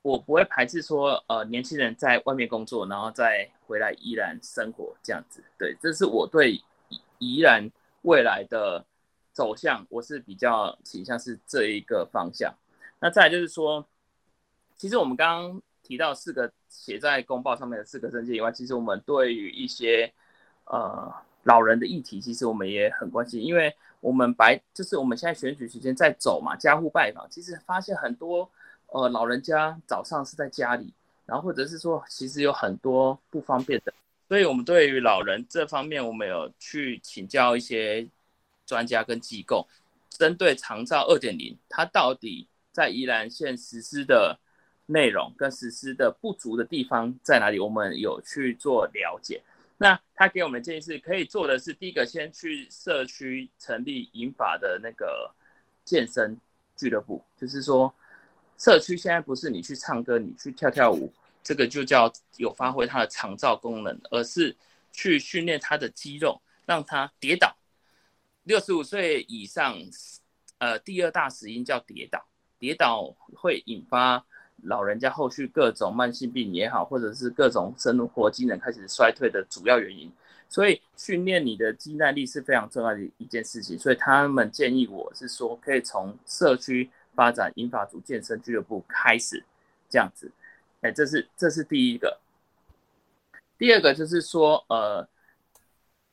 [0.00, 5.42] 我不会排斥说，呃，年轻人在外面工作，然后再回来依然生活这样子。
[5.58, 6.58] 对，这是我对
[7.18, 7.68] 依然
[8.02, 8.82] 未来的
[9.40, 12.52] 走向，我是比较倾向是这一个方向。
[13.00, 13.86] 那再就是说，
[14.76, 15.62] 其实我们刚刚。
[15.82, 20.12] 提到四个写在公报上面的四个证件以外，其实我们对于一些
[20.66, 28.48] 呃老人的议题，其实我们也很关心，因为我们白就是我们现在选举时间在走嘛，家户拜访，其实发现很多
[28.86, 30.92] 呃老人家早上是在家里，
[31.26, 33.92] 然后或者是说其实有很多不方便的，
[34.28, 38.06] 所以我们对于老人这方面，我们有去请教一些
[38.70, 39.66] 专家跟机构，
[40.08, 44.38] 针对长照二点零，它到底在宜兰县实施的。
[44.92, 47.60] 内容跟实施的不足的地方在哪里？
[47.60, 49.40] 我们有去做了解。
[49.78, 55.32] 那他给我们的建议是可以做的是，第一个先去社区成立银法的那个
[55.84, 56.36] 健身
[56.76, 57.94] 俱乐部，就是说
[58.58, 64.56] 社区现在不是你去唱歌、你去跳跳舞，这个就叫有发挥它的长照功能，而是
[64.90, 67.56] 去训练它的肌肉，让它跌倒。
[68.50, 69.76] 六十五岁以上，
[70.58, 72.26] 呃，第二大死因叫跌倒，
[72.58, 74.26] 跌倒会引发。
[74.64, 80.10] 老人家后续各种慢性病也好，或者是各种生活机能开始衰退的主要原因，
[80.48, 83.78] 所以训练你的肌耐力是非常重要的一件事情。
[83.78, 89.44] 所以他们建议我是说，可以从社区发展英法族健身俱乐部开始，
[89.88, 90.28] 这样子。
[90.80, 92.18] 哎，这是这是第一个。
[93.56, 95.08] 第二个就是说，呃，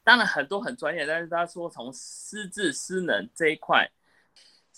[0.07, 3.91] 当然很多很专业，但是他说从失智失能这一块。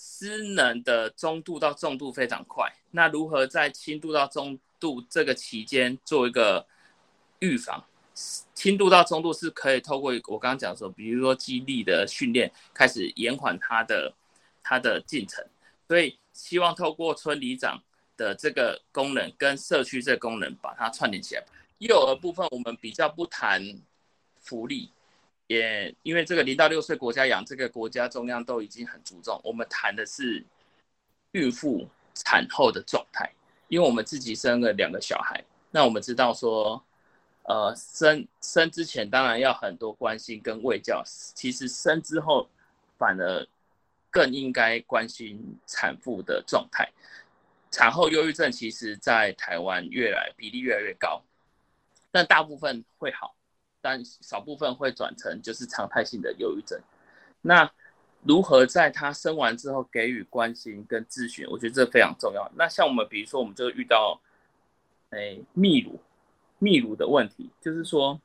[0.01, 6.65] 失能的中度到重度非常快，那如何在轻度到中度这个期间做一个
[7.39, 7.83] 预防？
[8.53, 14.13] 轻度到中度是可以透过我刚刚讲说，比如说肌力的训练，开始延缓它的
[14.63, 15.45] 它的进程。
[15.85, 17.83] 所以希望透过村里长
[18.15, 21.43] 的这个功能跟社区这个功能把它串联起来。
[21.79, 23.61] 幼儿部分我们比较不谈
[24.39, 24.89] 福利。
[25.49, 29.41] 也因为这个零到六岁国家养，这个国家中央都已经很注重。
[29.43, 30.45] 我们谈的是
[31.31, 33.27] 孕妇产后的状态，
[33.67, 36.79] 因为我们自己生了两个小孩，那我们知道说，
[37.45, 42.47] 呃，生生之前当然要很多关心跟喂教，其实生之后
[42.99, 43.47] 反而
[44.11, 46.87] 更应该关心产妇的状态。
[47.71, 51.23] 产后忧郁症其实在台湾越来比例越来越高，
[52.11, 53.33] 但大部分会好。
[53.81, 56.79] 但少部分会转成就是常态性的忧郁症。
[57.41, 57.71] 那
[58.23, 61.47] 如何在他生完之后给予关心跟咨询？
[61.49, 62.51] 我觉得这非常重要。
[62.55, 64.19] 那像我们，比如说我们就遇到，
[65.11, 65.99] 哎，泌乳，
[66.59, 68.19] 泌乳的问题，就是说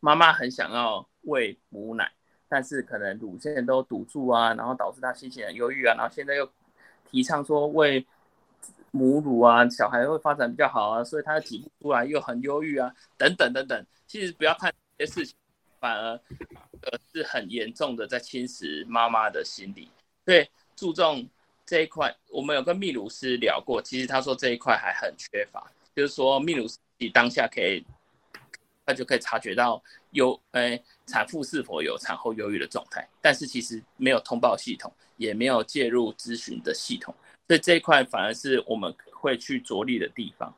[0.00, 2.12] 妈妈很想要喂母奶，
[2.48, 6.50] 但是可能乳腺都堵住啊，然后导致她心情很忧郁啊，然后现在又
[7.10, 8.06] 提倡说喂。
[8.92, 13.86] 母乳啊，小孩会发展比较好啊，所以他挤不出来又很忧郁啊，等等等等。
[14.06, 15.34] 其实不要看这些事情，
[15.80, 16.10] 反而
[16.82, 19.90] 呃是很严重的在侵蚀妈妈的心理。
[20.26, 21.26] 所以注重
[21.64, 26.76] 这一块，我们有跟泌乳师聊过，其实他说这一块还很缺乏，就是说泌乳师
[27.14, 27.82] 当下可以，
[28.84, 37.14] 他就可以察觉到忧，呃，产妇是否有产后忧郁的状态，但是其实没有通报系统，也没有介入咨询的系统。
[37.46, 40.54] 所以这一块反而是我们会去着力的地方。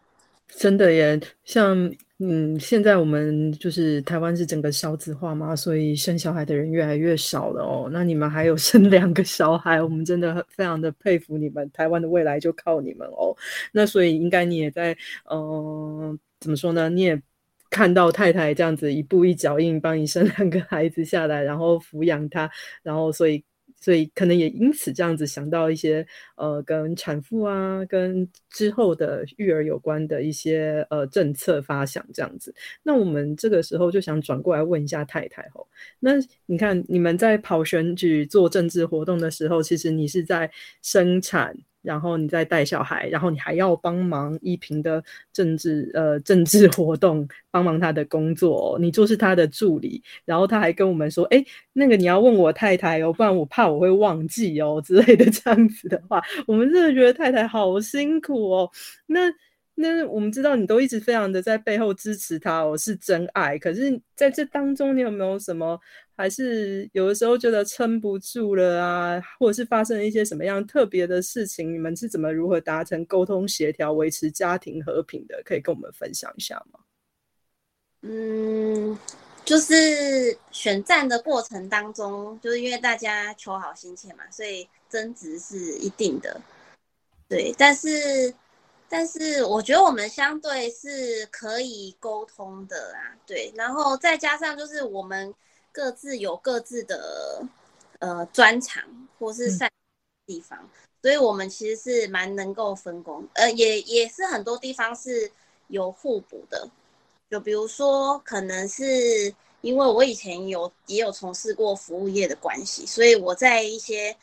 [0.49, 7.89] 真的耶，像嗯，现在我们就是台湾是整个少子化嘛，所以生小孩的人越来越少了哦。
[7.91, 13.35] 那你们还有生两个小孩，我们真的非常的佩服你们，台湾的未来就靠你们哦。
[13.73, 14.97] 那所以应该你也在，
[15.31, 16.89] 嗯，怎么说呢？
[16.89, 17.21] 你也。
[17.71, 22.49] 看到太太这样子一步一脚印帮你生两个孩子下来，然后抚养他，
[22.85, 23.43] 然后所以。
[23.85, 32.55] 所以可能也因此这样子想到一些呃跟产妇啊跟之后的育儿有关的一些呃政策发想这样子。
[32.83, 35.69] 那我们这个时候就想转过来问一下太太吼，
[36.01, 36.13] 那
[36.47, 41.55] 你看你们在跑选举做政治活动的时候，其实你是在生产。
[41.85, 50.03] 然后你再带小孩，然后你还要帮忙依萍的政治呃政治活动，帮忙他的工作，你就是他的助理。
[50.25, 58.71] 然后他还跟我们说：“哎，那个你要问我太太哦，不然我怕我会忘记哦之类的。”这样子的话，我们真的觉得太太好辛苦哦。
[59.07, 59.33] 那。
[59.77, 63.59] 那我们知道你都一直非常的在背后支持他哦，是真爱。
[63.59, 65.77] 可是在这当中，你有没有什么，
[66.17, 71.73] 还是有的时候觉得撑不住了啊，或者是发生一些什么样特别的事情？
[71.73, 75.43] 你们是怎么如何达成沟通协调，维持家庭和平的？
[75.45, 76.81] 可以跟我们分享一下吗？
[78.03, 78.99] 嗯，
[79.45, 86.41] 就是选战的过程当中，就是因为大家求好心切嘛，所以争执是一定的。
[87.29, 88.35] 对，但是。
[88.87, 95.35] 但是我觉得我们相对是可以沟通的啦，对，然后再加上就是我们
[95.75, 97.45] 各自有各自的
[97.99, 98.83] 呃专长
[99.19, 99.69] 或是擅
[100.25, 100.59] 地方，
[101.03, 105.29] 所以我们其实是蛮能够分工，呃，也也是很多地方是
[105.67, 106.71] 有互补的，
[107.29, 114.17] 就比如说可能是因为我以前有也有从事过服务业的关系，所以我在一些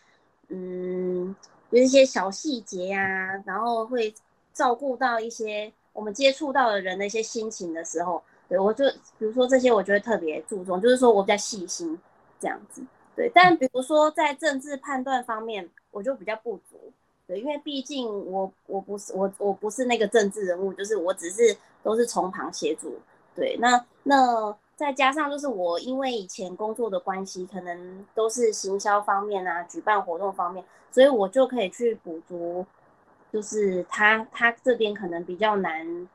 [0.48, 1.36] 嗯
[1.72, 4.16] 有一些小细节呀，然后会。
[4.54, 8.84] 照顾到一些我们接触到的人的一些心情的时候，对我就
[9.18, 11.98] 比如说这些，我就会特别注重，就是说我比较细心
[12.38, 12.84] 这样子。
[13.16, 16.92] 对，但比如说在政治判断方面，我就比较不足。
[17.26, 23.00] 对，因为毕竟我我不是我我不是那个政治人物，就是我只是都是从旁协助。
[23.34, 30.62] 对，那那再加上就是我因为以前工作的关系，可能都是行销方面啊，举办活动方面，
[30.92, 32.66] 所以我就可以去补足。
[33.32, 36.10] 就是他，他这边可能比较难，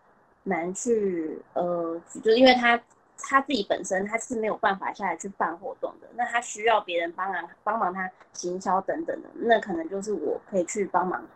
[0.47, 2.81] 难去，呃，就是因为他
[3.19, 11.27] 他自己本身他是没有办法下来去办活动的，那他需要别人帮忙帮忙他行销等等的，那可能就是我可以去帮忙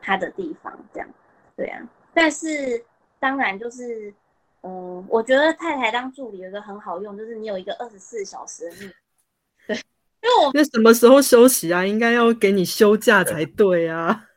[0.00, 1.08] 他的地方，这样，
[1.54, 1.80] 对啊。
[2.14, 2.82] 但是
[3.20, 4.12] 当然就是，
[4.62, 8.76] 嗯，我觉得太太当助理有一个很好用，就是你有一个二十四小时的，
[9.66, 11.84] 对，因为我那什么时候休息啊？
[11.84, 14.28] 应该要给你休假才对啊。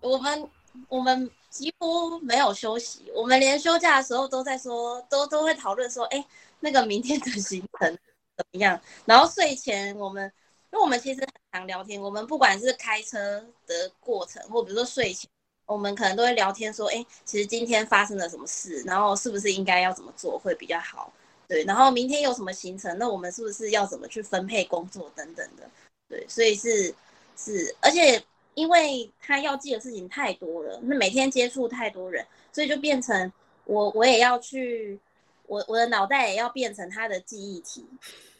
[0.00, 0.48] 我们
[0.88, 6.26] 我们几乎没有休息，我们连休假的时候都在说，都都会讨论说，哎，
[6.60, 7.98] 那个明天的行程
[8.38, 8.80] 怎么样？
[9.04, 10.24] 然后睡前我们，
[10.72, 13.18] 因为我们其实很常聊天，我们不管是开车
[13.66, 15.28] 的过程，或比如说睡前，
[15.66, 21.12] 我们可能都会聊天说，哎，其实今天发生了什么事，然后是不是应该要怎么做会比较好？
[21.46, 25.68] 对，然后明天有什么行程，那我们是不是要怎么去分配工作等等的？
[26.08, 26.94] 对，所以是
[27.36, 28.24] 是，而且。
[28.54, 33.32] 因为他要记的事情太多了，那每天接触太多人，所以就变成
[33.64, 35.00] 我我也要去，
[35.46, 37.86] 我我的脑袋也要变成他的记忆体，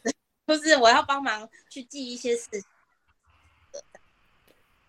[0.45, 2.63] 就是我要帮忙去记一些事情。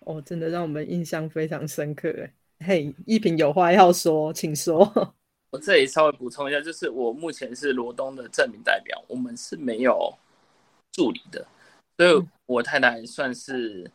[0.01, 2.67] 哦，真的让我们印象非常深刻哎。
[2.67, 5.15] 嘿，一平有话要说，请说。
[5.51, 10.13] 我这里稍微补充一下，就是我目前是罗东的证明代表，我们是没有
[10.93, 11.47] 助理的，
[11.97, 13.91] 所以我太太算是。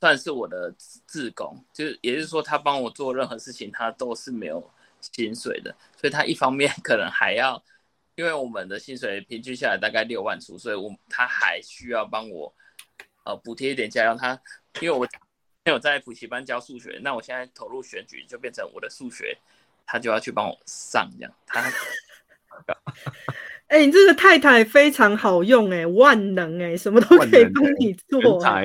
[0.00, 5.74] 算是我的自工，就是也就是说，他帮我做任何事情，他都是没有薪水的。
[5.96, 7.62] 所以他一方面 可能还要，
[8.14, 12.50] 因为我们的薪水平均下来大概六万出，所以我他还需要帮我
[13.24, 14.16] 呃补贴一点家用。
[14.16, 14.40] 他
[14.80, 15.06] 因为我
[15.64, 19.36] 没有在补习班教数学，那我现在投入选举就变成我的数学，
[19.86, 21.32] 他就要去帮我上这样。
[21.46, 21.70] 他。
[23.70, 28.20] 哎，你这个太太非常好用哎，万能哎，什么都可以帮你做。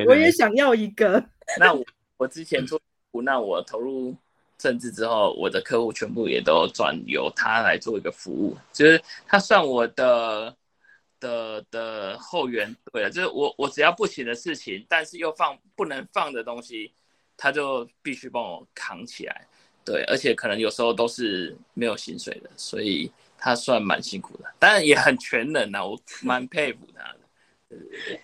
[0.07, 1.23] 我也想要一个。
[1.59, 1.85] 那我
[2.17, 2.81] 我之前做，
[3.23, 4.15] 那我投入
[4.57, 10.55] 政治之后，我的客户全部也都转由他来做一个服务，就是他算我的
[11.19, 12.75] 的的后援。
[12.91, 16.91] 对了，就是我我只要不行的事情，但是又放不能放的东西，
[17.37, 19.45] 他就必须帮我扛起来。
[19.85, 23.11] 对，而且可能有时候都是没有薪水的，所以。
[23.45, 27.19] 他算蛮辛苦的，当然也很全能呐，我蛮佩服他的。
[27.69, 28.21] 对对对，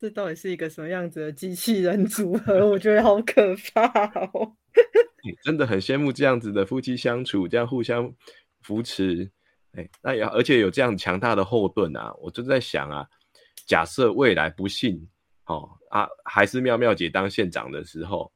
[0.00, 2.68] 这到底是一个什么样子的机器人组合？
[2.68, 3.86] 我觉得好可怕
[4.32, 4.56] 哦！
[5.44, 8.12] 真的很羡慕这样子的夫妻相处，这样互相
[8.62, 9.30] 扶持。
[9.74, 12.12] 哎，那也而且有这样强大的后盾啊！
[12.18, 13.06] 我就在想啊，
[13.64, 15.08] 假设未来不幸
[15.44, 18.32] 哦啊，还是妙妙姐当县长的时候，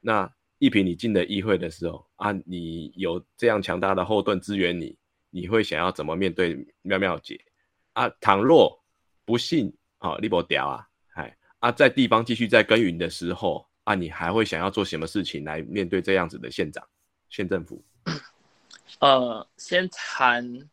[0.00, 0.28] 那
[0.58, 4.98] 一平你进了议会的时候啊，你有这样强大的后盾支援你。
[5.34, 7.44] 你会想要怎么面对妙妙姐
[7.94, 8.08] 啊？
[8.20, 8.80] 倘若
[9.24, 16.86] 不幸啊，你不屌啊，哎啊，在地方继续在耕耘的时候啊，你还会想要做什么事情来面对这样子的县长、
[17.30, 17.82] 县政府？
[19.00, 20.70] 呃，先谈，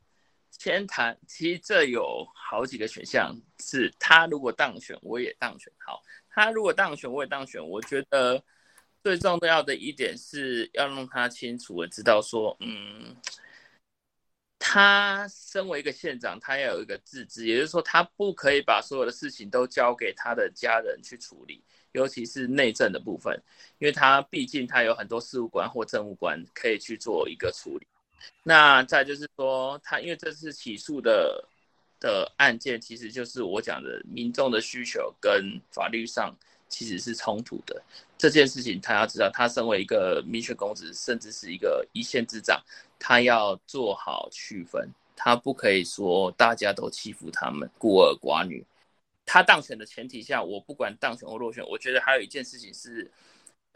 [0.52, 5.74] 先谈，其实这有好几个选项，是他如果当选，我也当选。
[5.80, 7.60] 好，他如果当选，我也当选。
[7.68, 8.40] 我觉得
[9.04, 13.16] 最重要的一点是要让他清楚的知道说，嗯，
[14.64, 23.42] 他身为一个县长，他要有一个自治，也就是说，他不可以把所有的事情都交给他的家人去处理，尤其是内政的部分，
[23.80, 27.88] 因为他毕竟他有很多事务官或政务官可以去做一个处理。
[28.44, 31.44] 那再就是说，他因为这次起诉的
[32.00, 36.38] 的案件，其实就是我讲的民众的需求跟法律上
[36.72, 37.80] 其实是冲突的。
[38.18, 42.60] 这件事情他要知道，他身为一个民选公职，甚至是一个一线之长，
[42.98, 48.66] 他要做好区分，他不可以说大家都欺负他们孤儿寡女。
[49.26, 53.12] 他当选的前提下，我不管当选或落选，我觉得还有一件事情是。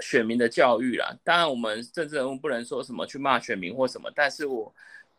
[0.01, 4.75] 选民的教育啦，当然我们政治人物不能说什么去骂选民或什么，但是我，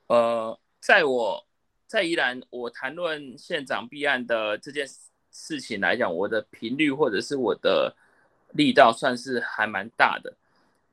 [0.09, 1.43] 呃，在我
[1.87, 5.05] 在宜兰，我谈论县长弊案的这件事
[5.37, 7.95] 事情来讲，我的频率或者是我的
[8.53, 10.32] 力道算是还蛮大的。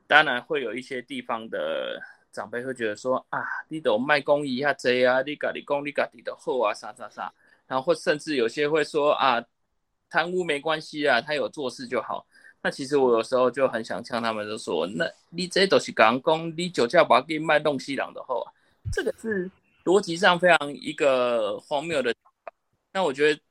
[0.06, 1.98] 当然会有一些地方的
[2.32, 3.39] 长辈会觉得说啊，
[3.70, 7.34] 你都卖公益啊这啊，你家己讲你家己的好啊啥啥啥，
[7.68, 9.44] 然后或甚至有些会说啊，
[10.10, 12.26] 贪污没关系啊，他有做事就好。
[12.62, 18.46] 那其实我有时候就很想呛他们，就说：那你这都是讲讲你酒驾把给卖弄西郎的后，
[18.91, 19.50] 这个是
[19.86, 22.14] 逻辑上非常一个荒谬的。
[22.91, 23.41] 那我觉得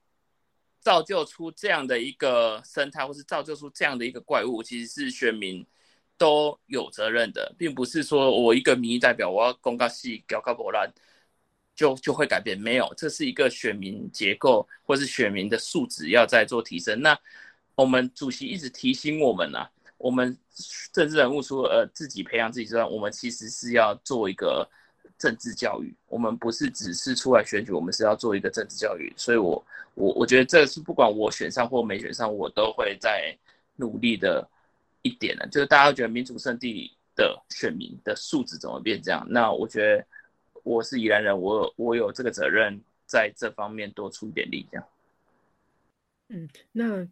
[0.83, 5.65] 造就出这样的一个生态，或是造就出这样的一个怪物，其实是选民
[6.19, 10.93] 都有责任的，并不是说我一个民意代表我要公告系搞搞波澜
[11.75, 12.59] 就就会改变。
[12.59, 17.01] 没有，这是一个选民结构或是选民的素质要在做提升。
[17.01, 17.19] 那
[17.75, 19.67] 我们主席一直提醒我们呐，
[19.97, 20.37] 我们
[20.93, 24.69] 政治人物除了呃自己培养自己之外，我们其实是要做一个
[25.23, 25.95] 政治教育。
[26.09, 29.13] 我们不是只是出来选举，我们是要做一个政治教育。
[29.17, 29.65] 所以，我
[29.95, 33.37] 我我觉得这是不管我选上或没选上，我都会在
[33.77, 34.45] 努力的
[35.03, 39.25] 一点呢，就是大家觉得民主圣地的选民的素质怎么变这样？
[39.31, 40.05] 那我觉得
[40.65, 44.87] 我是宜兰人，我我有这个责任在这方面多出一点力，这样。
[46.31, 47.07] 嗯，那。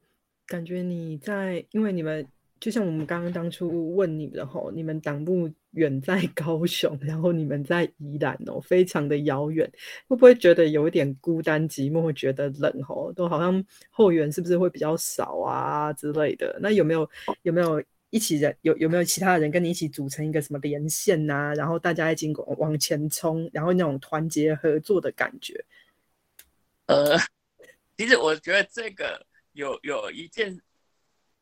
[0.47, 2.27] 感觉你在，因为你们
[2.61, 9.67] 就像我们刚刚当初问你的吼，你们党部远在 高雄，然后你们在宜兰哦，非常的遥远，
[10.07, 13.11] 会不会觉得有一点孤单寂寞，觉得冷吼？
[13.15, 16.59] 都好像后援是不是会比较少啊之类的？
[16.61, 17.09] 那有没有
[17.43, 21.55] 有没有一起人有有没有其他人跟你一起组成一个什么连线呐？
[21.57, 25.65] 然后大家一起往前冲，然后那种团结合作的感觉？
[26.87, 27.17] 呃，
[27.97, 29.27] 其实我觉得这个。
[29.53, 30.57] 有有一件，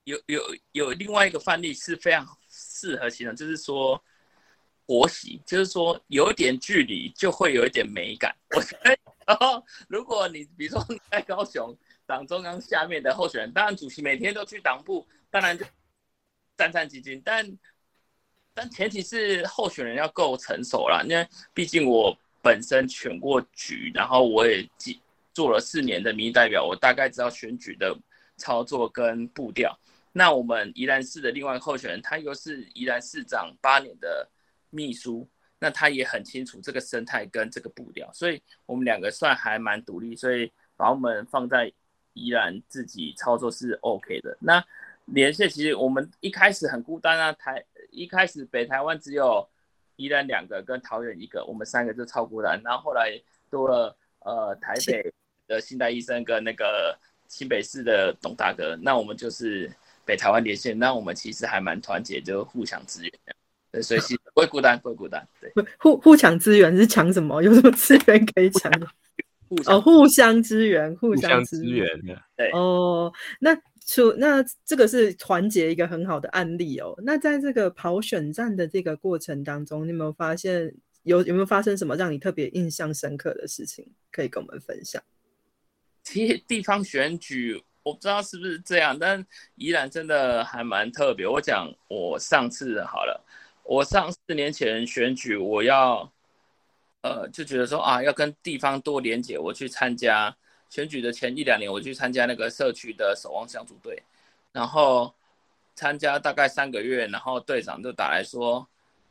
[0.09, 4.03] 有有有另外一个范例是非常适合形容，就是说
[4.87, 8.35] 活习，就是说有点距离就会有一点美感。
[8.57, 15.67] 我觉得，然后如果你比如说你在高雄党中央下面的候选人，当然主席每天都去党部，当然就
[16.57, 17.59] 战战兢兢，但
[18.55, 25.01] 但前提是候选人要够成熟了，因为毕竟我本身选过局，然后我也记。
[25.35, 27.97] 做了四年的民意代表，我大概知道选举的
[28.37, 29.79] 操作跟步调。
[30.19, 34.29] 那我们宜兰市的另外候选人，他又是宜兰市长八年的
[34.69, 35.29] 秘书，
[35.61, 41.73] 那他也很清楚这个生态跟这个步调，所以我们两个算还蛮独立，所以把我们放在
[42.15, 44.37] 宜兰自己操作是 OK 的。
[44.41, 44.63] 那
[45.05, 49.49] 连线其实我们一开始很孤单啊，台一开始北台湾只有
[49.95, 55.15] 宜兰两个跟桃园一个，我们三个就超孤单，然后后来多了呃台北。
[55.49, 56.95] 的信代医生跟那个
[57.27, 59.67] 新北市的董大哥，那我们就是
[60.09, 63.13] 北台湾连线，那我们其实还蛮团结，就互相支援
[63.71, 65.53] 对，所以其实不会孤单，不会孤单，对。
[65.79, 67.43] 互互抢资源是抢什么？
[67.43, 68.73] 有什么资源可以抢？
[69.67, 72.19] 哦，互相支援，互相支援的。
[72.35, 72.51] 对。
[72.53, 73.55] 哦，那
[73.85, 76.95] 出那这个是团结一个很好的案例哦。
[77.05, 85.03] 那在这个跑选战的这个过程当中，你有没有发现有有没有发生什么让你特别印象深刻的事情，可以跟我们分享？
[86.03, 89.25] 其实地方选举，我不知道是不是这样，但
[89.55, 91.27] 宜兰真的还蛮特别。
[91.27, 93.25] 我讲我上次好了，
[93.63, 96.13] 我上四年前选举，我要，
[97.01, 99.39] 呃，就觉得说啊，要跟地方多连结。
[99.39, 100.37] 我去参加
[100.69, 104.03] 选举的前一两年，我去参加那个社区的守望相助队，
[104.53, 105.15] 然后
[105.75, 108.69] 参加大概三个月，然后队长就打来说，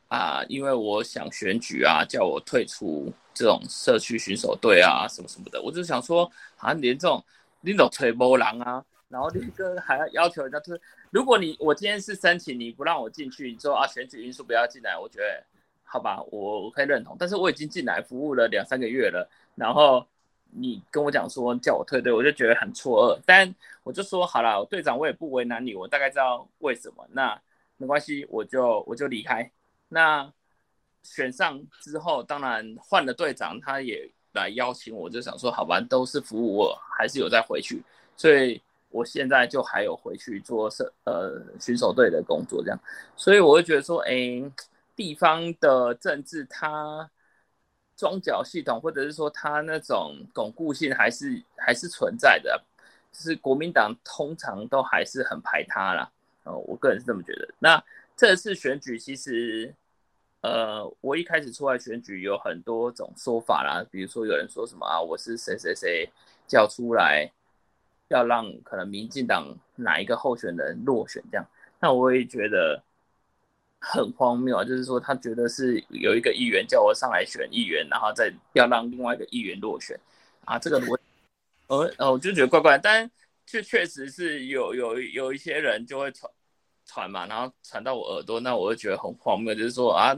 [0.07, 7.25] 啊，因为我想选举啊，叫我退出这种社区巡守队啊，什么什么的，我就想说，好像连这种
[7.61, 8.11] 那种吹？
[8.11, 10.81] 波狼啊，然后另一个还要要求人家，就是
[11.11, 15.43] 如果你我今天是申请你不让我进去，你说啊选举因素不要进来，我觉得
[15.83, 20.05] 好吧，我我可以认同，但是我已经进来服务了两三个月了，然后
[20.51, 23.53] 你跟我讲说叫我退队，我就觉得很错愕，但
[23.83, 27.39] 我就说好了，队长我也不为难你，我大概知道为什么，那
[27.77, 29.49] 没关系，我就我就离开。
[29.89, 30.31] 那
[31.03, 37.83] 选上之后，当然换了队长，他也来邀请我，就想说，好吧，都是服务，我还是有再回去，
[38.15, 42.79] 所以我现在就还有回去做社呃巡守队的工作，这样，
[43.15, 44.41] 所以我会觉得说，哎，
[44.95, 47.09] 地方的政治它
[47.95, 52.63] 庄脚系统，或者是说它那种巩固性还是还是存在的，
[53.11, 56.11] 就是国民党通常都还是很排他啦，
[56.43, 57.49] 哦，我个人是这么觉得。
[57.59, 57.83] 那
[58.15, 59.73] 这次选举其实，
[60.41, 66.07] 呃，我一开始出来选举有很多种说法啦，比如说有人说什么啊，我是谁谁谁
[66.47, 67.29] 叫出来，
[68.09, 71.45] 要让可能民进党哪一个候选人落选这样，
[71.79, 72.81] 那我也觉得
[73.79, 79.99] 很荒谬啊，就是说他觉得是有一个议员叫我上来选议员，然后再要让另外一个议员落选
[80.45, 80.99] 啊，这个我，
[81.67, 83.09] 呃呃，我就觉得怪怪，但
[83.45, 86.31] 确确实是有有有一些人就会传。
[86.87, 90.15] 传嘛，然后传到我耳朵，那我就觉得很荒谬，就是说啊，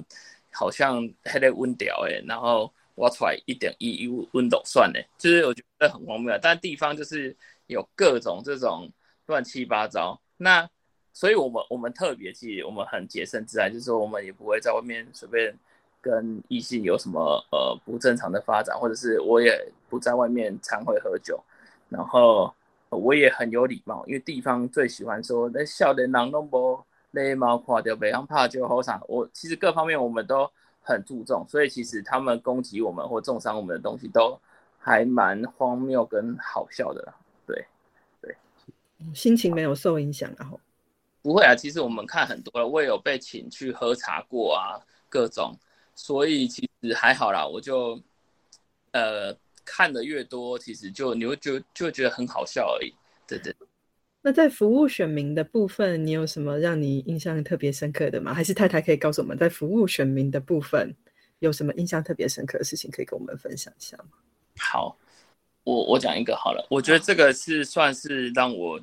[0.54, 6.38] 好像还在温调哎，然后挖出来一点一一温度算呢，就是我觉得很荒谬。
[6.42, 7.36] 但地方就是
[7.68, 8.90] 有各种这种
[9.26, 10.70] 乱七八糟，那
[11.12, 15.54] 所以我们我们特别其实我们很洁身自爱，就是说我们也不会在外面随便
[16.00, 19.60] 跟异性有什么呃不正常的发展，或者是我也
[19.90, 21.44] 不在外面常会喝酒，
[21.90, 22.54] 然后。
[22.90, 29.00] 我也很有礼貌，因为地方最喜欢说那笑脸狼都无礼貌，看到别人怕就好啥。
[29.08, 30.50] 我其实各方面我们都
[30.82, 34.40] 很注重，所以其实他们攻击我们或重伤我们的东西都
[34.80, 37.16] 还蛮荒谬跟好笑的啦。
[37.46, 37.66] 对，
[38.22, 38.36] 对，
[39.14, 40.60] 心情没有受影响，然后
[41.22, 41.54] 不会啊。
[41.56, 45.56] 其实我们看很多了，我也有被请去喝茶过啊，各种，
[45.94, 47.46] 所以其实还好啦。
[47.46, 48.02] 我就
[48.94, 49.36] 呃。
[49.72, 52.92] 看的越多，其实就你会就就觉得很好笑而已。
[53.28, 53.56] 对对。
[54.22, 58.34] 那在服务选民的部分，你有什么让你印象特别深刻的吗？
[58.34, 60.94] 还是太太可以告诉我们，在服务选民的部分
[61.38, 64.10] 有什么印象特别深刻的事情，可以跟我们分享一下吗？
[64.58, 64.98] 好，
[65.64, 66.68] 我我讲一个好了。
[66.70, 68.78] 我觉得这个是算是让我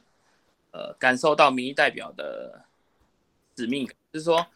[0.70, 2.64] 呃感受到民意代表的
[3.57, 4.47] 使命感，就是说，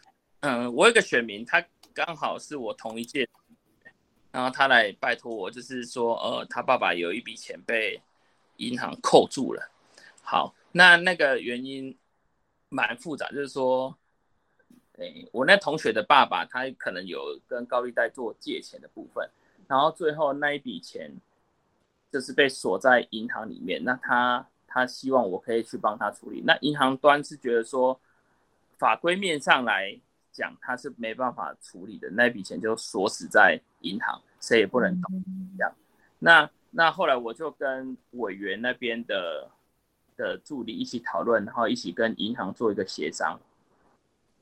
[0.40, 1.62] 嗯，我有个选民，他
[1.92, 3.28] 刚好是我同一届。
[4.32, 8.00] 然后他来拜托我，就是说，呃，他爸爸有一笔钱被
[8.58, 9.70] 银行扣住了。
[10.22, 11.96] 好，那那个原因
[12.68, 13.96] 蛮复杂，就是说，
[14.98, 19.28] 诶，我那同学的爸爸他可能有跟高利贷做借钱的部分，
[19.66, 21.12] 然后最后那一笔钱
[22.12, 23.82] 就是被锁在银行里面。
[23.82, 26.40] 那他他希望我可以去帮他处理。
[26.46, 28.00] 那银行端是觉得说，
[28.78, 29.98] 法规面上来。
[30.32, 35.24] 讲他是没办法处理的，那笔钱就锁死在银行，谁也不能动。
[35.56, 35.72] 这样，
[36.18, 39.50] 那那后来我就跟委员那边的
[40.16, 43.38] 的助理一起讨论，然后一起跟银行做一个协商，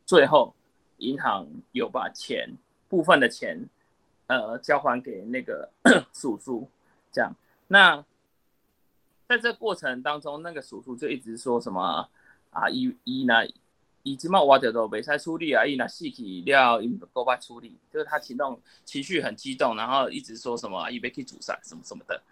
[0.05, 0.55] 最后
[0.99, 2.51] 银行有把钱
[2.89, 3.59] 部分的钱，
[4.27, 5.71] 呃，交还给那个
[6.13, 6.69] 叔叔。
[7.11, 7.33] 这样，
[7.69, 8.05] 那
[9.27, 12.09] 在这过程当中，那个叔叔就一直说什么
[12.51, 13.35] 啊，一一呢？
[14.05, 22.23] 以及嘛，我就都没使处理啊，伊那死去了，伊够快处理，就是他情动情绪很激动，然后一直说什么伊被去煮杀什么什么的。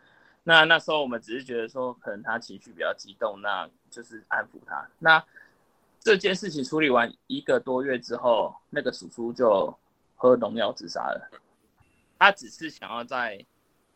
[0.44, 4.88] 那那时候我们只是觉得说，可能他情绪比较激动，那就是安抚他。
[5.00, 5.22] 那
[6.00, 9.76] 这件事情处理完一个多月之后，那个叔叔就
[10.14, 11.28] 喝农药自杀了。
[12.18, 13.44] 他只是想要在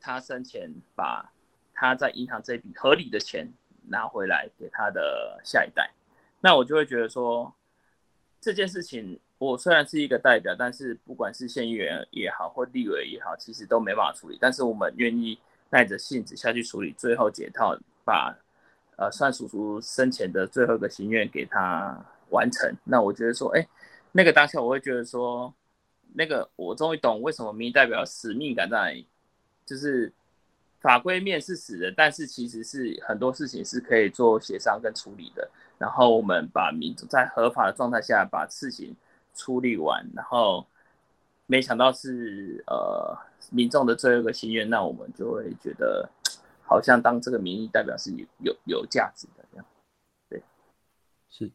[0.01, 1.33] 他生前把
[1.73, 3.51] 他在银行这笔合理的钱
[3.89, 5.91] 拿回来给他的下一代。
[6.41, 7.55] 那我就会觉得说。
[8.41, 14.39] 这件事情，我虽然是一个代表，但是不管是县议员也好，或立委也好，其实都没办法处理。
[14.41, 15.39] 但是我们愿意
[15.69, 18.35] 耐着性子下去处理，最后解套，把
[18.97, 22.75] 呃算叔叔生前的最后一个心愿给他完成。
[22.83, 23.69] 那我觉得说，哎，
[24.13, 25.53] 那个当下我会觉得说，
[26.15, 29.05] 那个我终于懂为什么民代表使命感在，
[29.67, 30.11] 就是
[30.81, 35.47] 法规面是死的，但是其实是很多事情是可以做协商跟处理的。
[35.81, 38.95] 然后我们把民众在合法的状态下把事情
[39.35, 40.67] 处理完，然后
[41.47, 43.17] 没想到是呃
[43.51, 46.07] 民众的最后一个心愿，那我们就会觉得
[46.63, 49.67] 好像当这个民意代表是有有有价值的这样，
[50.29, 50.43] 对，
[51.31, 51.51] 是。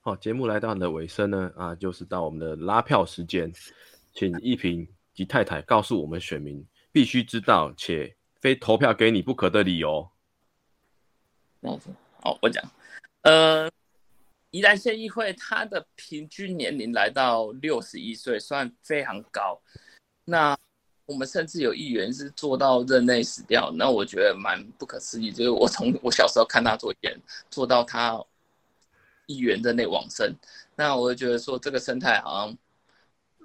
[0.00, 3.52] 好，节目来到你的尾声呢，啊，就是到我们的拉票时间，
[4.12, 10.10] 请一平及太太告诉我们选民必须知道且非投票给你不可的理由。
[11.62, 11.88] 这样子，
[12.20, 12.62] 好，我讲，
[13.24, 13.70] 呃，
[14.50, 19.60] 宜兰县议会它的平均年龄来到六十一岁，算非常高。
[20.24, 20.56] 那
[21.06, 25.32] 我们甚至有议员是做到任内死掉，那我觉得蛮不可思议。
[25.32, 27.20] 就是我从我小时候看他做议员，
[27.50, 28.22] 做到他
[29.26, 30.34] 议员任内往生，
[30.76, 32.56] 那我就觉得说这个生态好像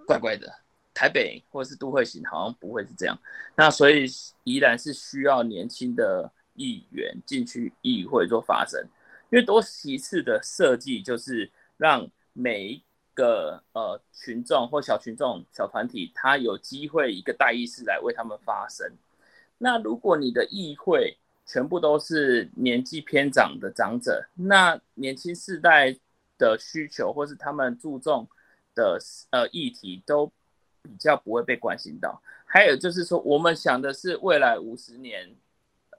[0.05, 0.53] 怪怪的。
[0.91, 3.17] 台北或是都会型好像不会是这样，
[3.55, 4.05] 那所以
[4.43, 8.85] 依然是需要年轻的议员进去议会做发声，
[9.29, 12.83] 因为多席次的设计就是让每一。
[13.15, 18.89] 个呃群众或小群众小团体，他有机会一个代议士来为他们发声。
[19.57, 25.93] 那如果你的议会全部都是年纪偏长的长者，那年轻世代
[26.37, 28.25] 的需求或是他们注重
[28.73, 28.97] 的
[29.31, 30.31] 呃议题都
[30.81, 32.21] 比较不会被关心到。
[32.45, 35.29] 还有就是说，我们想的是未来五十年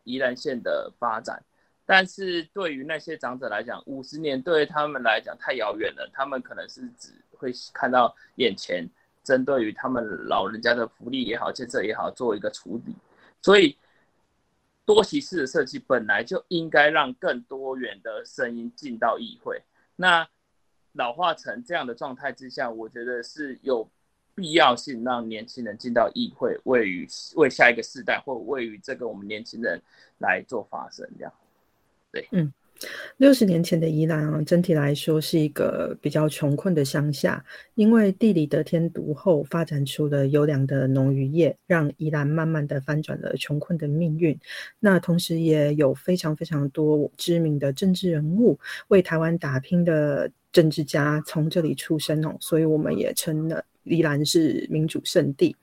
[0.05, 1.45] 宜兰县的发展。
[1.93, 6.09] 但是对于那些长者来讲，五十年对他们来讲太遥远了。
[6.12, 8.88] 他们可能是只会看到眼前，
[9.24, 12.95] 针对于他们老人家的福利也好、建设也好，做一个处理。
[13.43, 13.76] 所以
[14.84, 19.61] 多席次的设计本来就应该让更多元的声音进到议会。
[19.97, 20.24] 那
[20.93, 23.91] 老化成这样的状态之下，我觉得是有
[24.36, 29.82] 必要性让年轻人进到议会，为于为下一个世代或为于这个我们年轻人
[30.18, 31.32] 来做发声，这样。
[32.32, 32.52] 嗯，
[33.18, 37.44] 六十年前的宜兰啊，整体来说是一个比较穷困的乡下，
[37.74, 44.38] 因为地理得天独厚，发展出了优良的农渔业，让宜兰慢慢的翻转了穷困的命运。
[44.78, 48.58] 那同时也有非常非常多知名的政治人物
[48.88, 53.64] 为台湾打拼的政治家从这里出生哦，所以我们也称了。
[53.85, 55.57] 宜兰是民主圣地。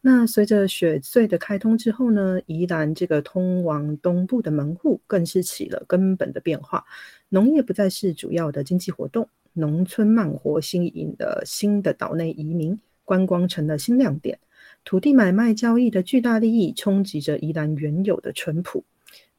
[0.00, 6.84] 那随着雪隧的开通之后呢，宜兰这个通往东部的门户更是起了根本的变化。
[7.28, 14.38] 农业不再是主要的经济活动，农村慢活吸引的新的岛内移民，观光成了新亮点。
[14.84, 18.84] 土地买卖交易的巨大利益冲击着宜兰原有的淳朴。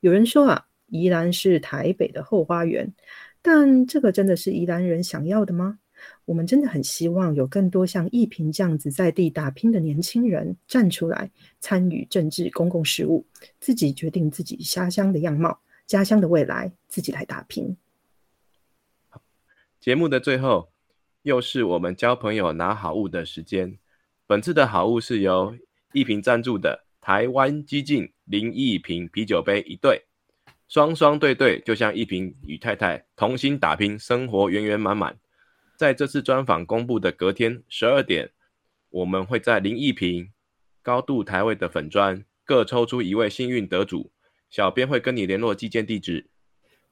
[0.01, 2.93] 有人说啊，宜兰是台北的后花园，
[3.41, 5.79] 但这个真的是宜兰人想要的吗？
[6.25, 11.29] 我们真的很希望有更多像易平这样子在地打拼的年轻人站出来
[11.59, 13.25] 参与政治公共事务，
[13.59, 17.77] 自己决定自己家乡的样貌、家乡的未来，自己来打拼。
[19.79, 20.69] 节目的最后，
[21.21, 23.77] 又是我们交朋友拿好物的时间。
[24.25, 25.55] 本次的好物是由
[25.93, 30.03] 易平赞助的台湾激进林易平啤酒杯一对，
[30.67, 35.15] 双双对对，就像一平与太太同心打拼，生活圆圆满满。
[35.77, 38.31] 在这次专访公布的隔天十二点，
[38.89, 40.31] 我们会在林一平
[40.81, 44.11] 高度台位的粉砖各抽出一位幸运得主，
[44.49, 46.29] 小编会跟你联络寄件地址。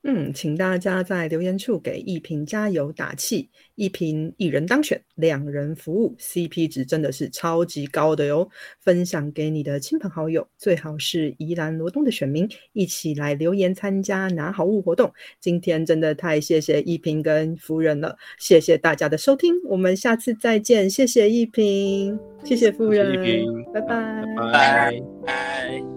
[0.06, 8.50] 嗯，请大家在留言处给一平加油打气，一平一人当选，两人服务，CP 值真的是超级高的哟！
[8.82, 15.10] 分享给你的亲朋好友，最好是宜兰罗东的选民，一起来留言参加拿好物活动。
[15.40, 25.93] 今天真的太谢谢一平跟夫人了，谢谢大家的收听，我们下次再见，谢谢一平，谢谢夫人，一平，拜拜，拜拜。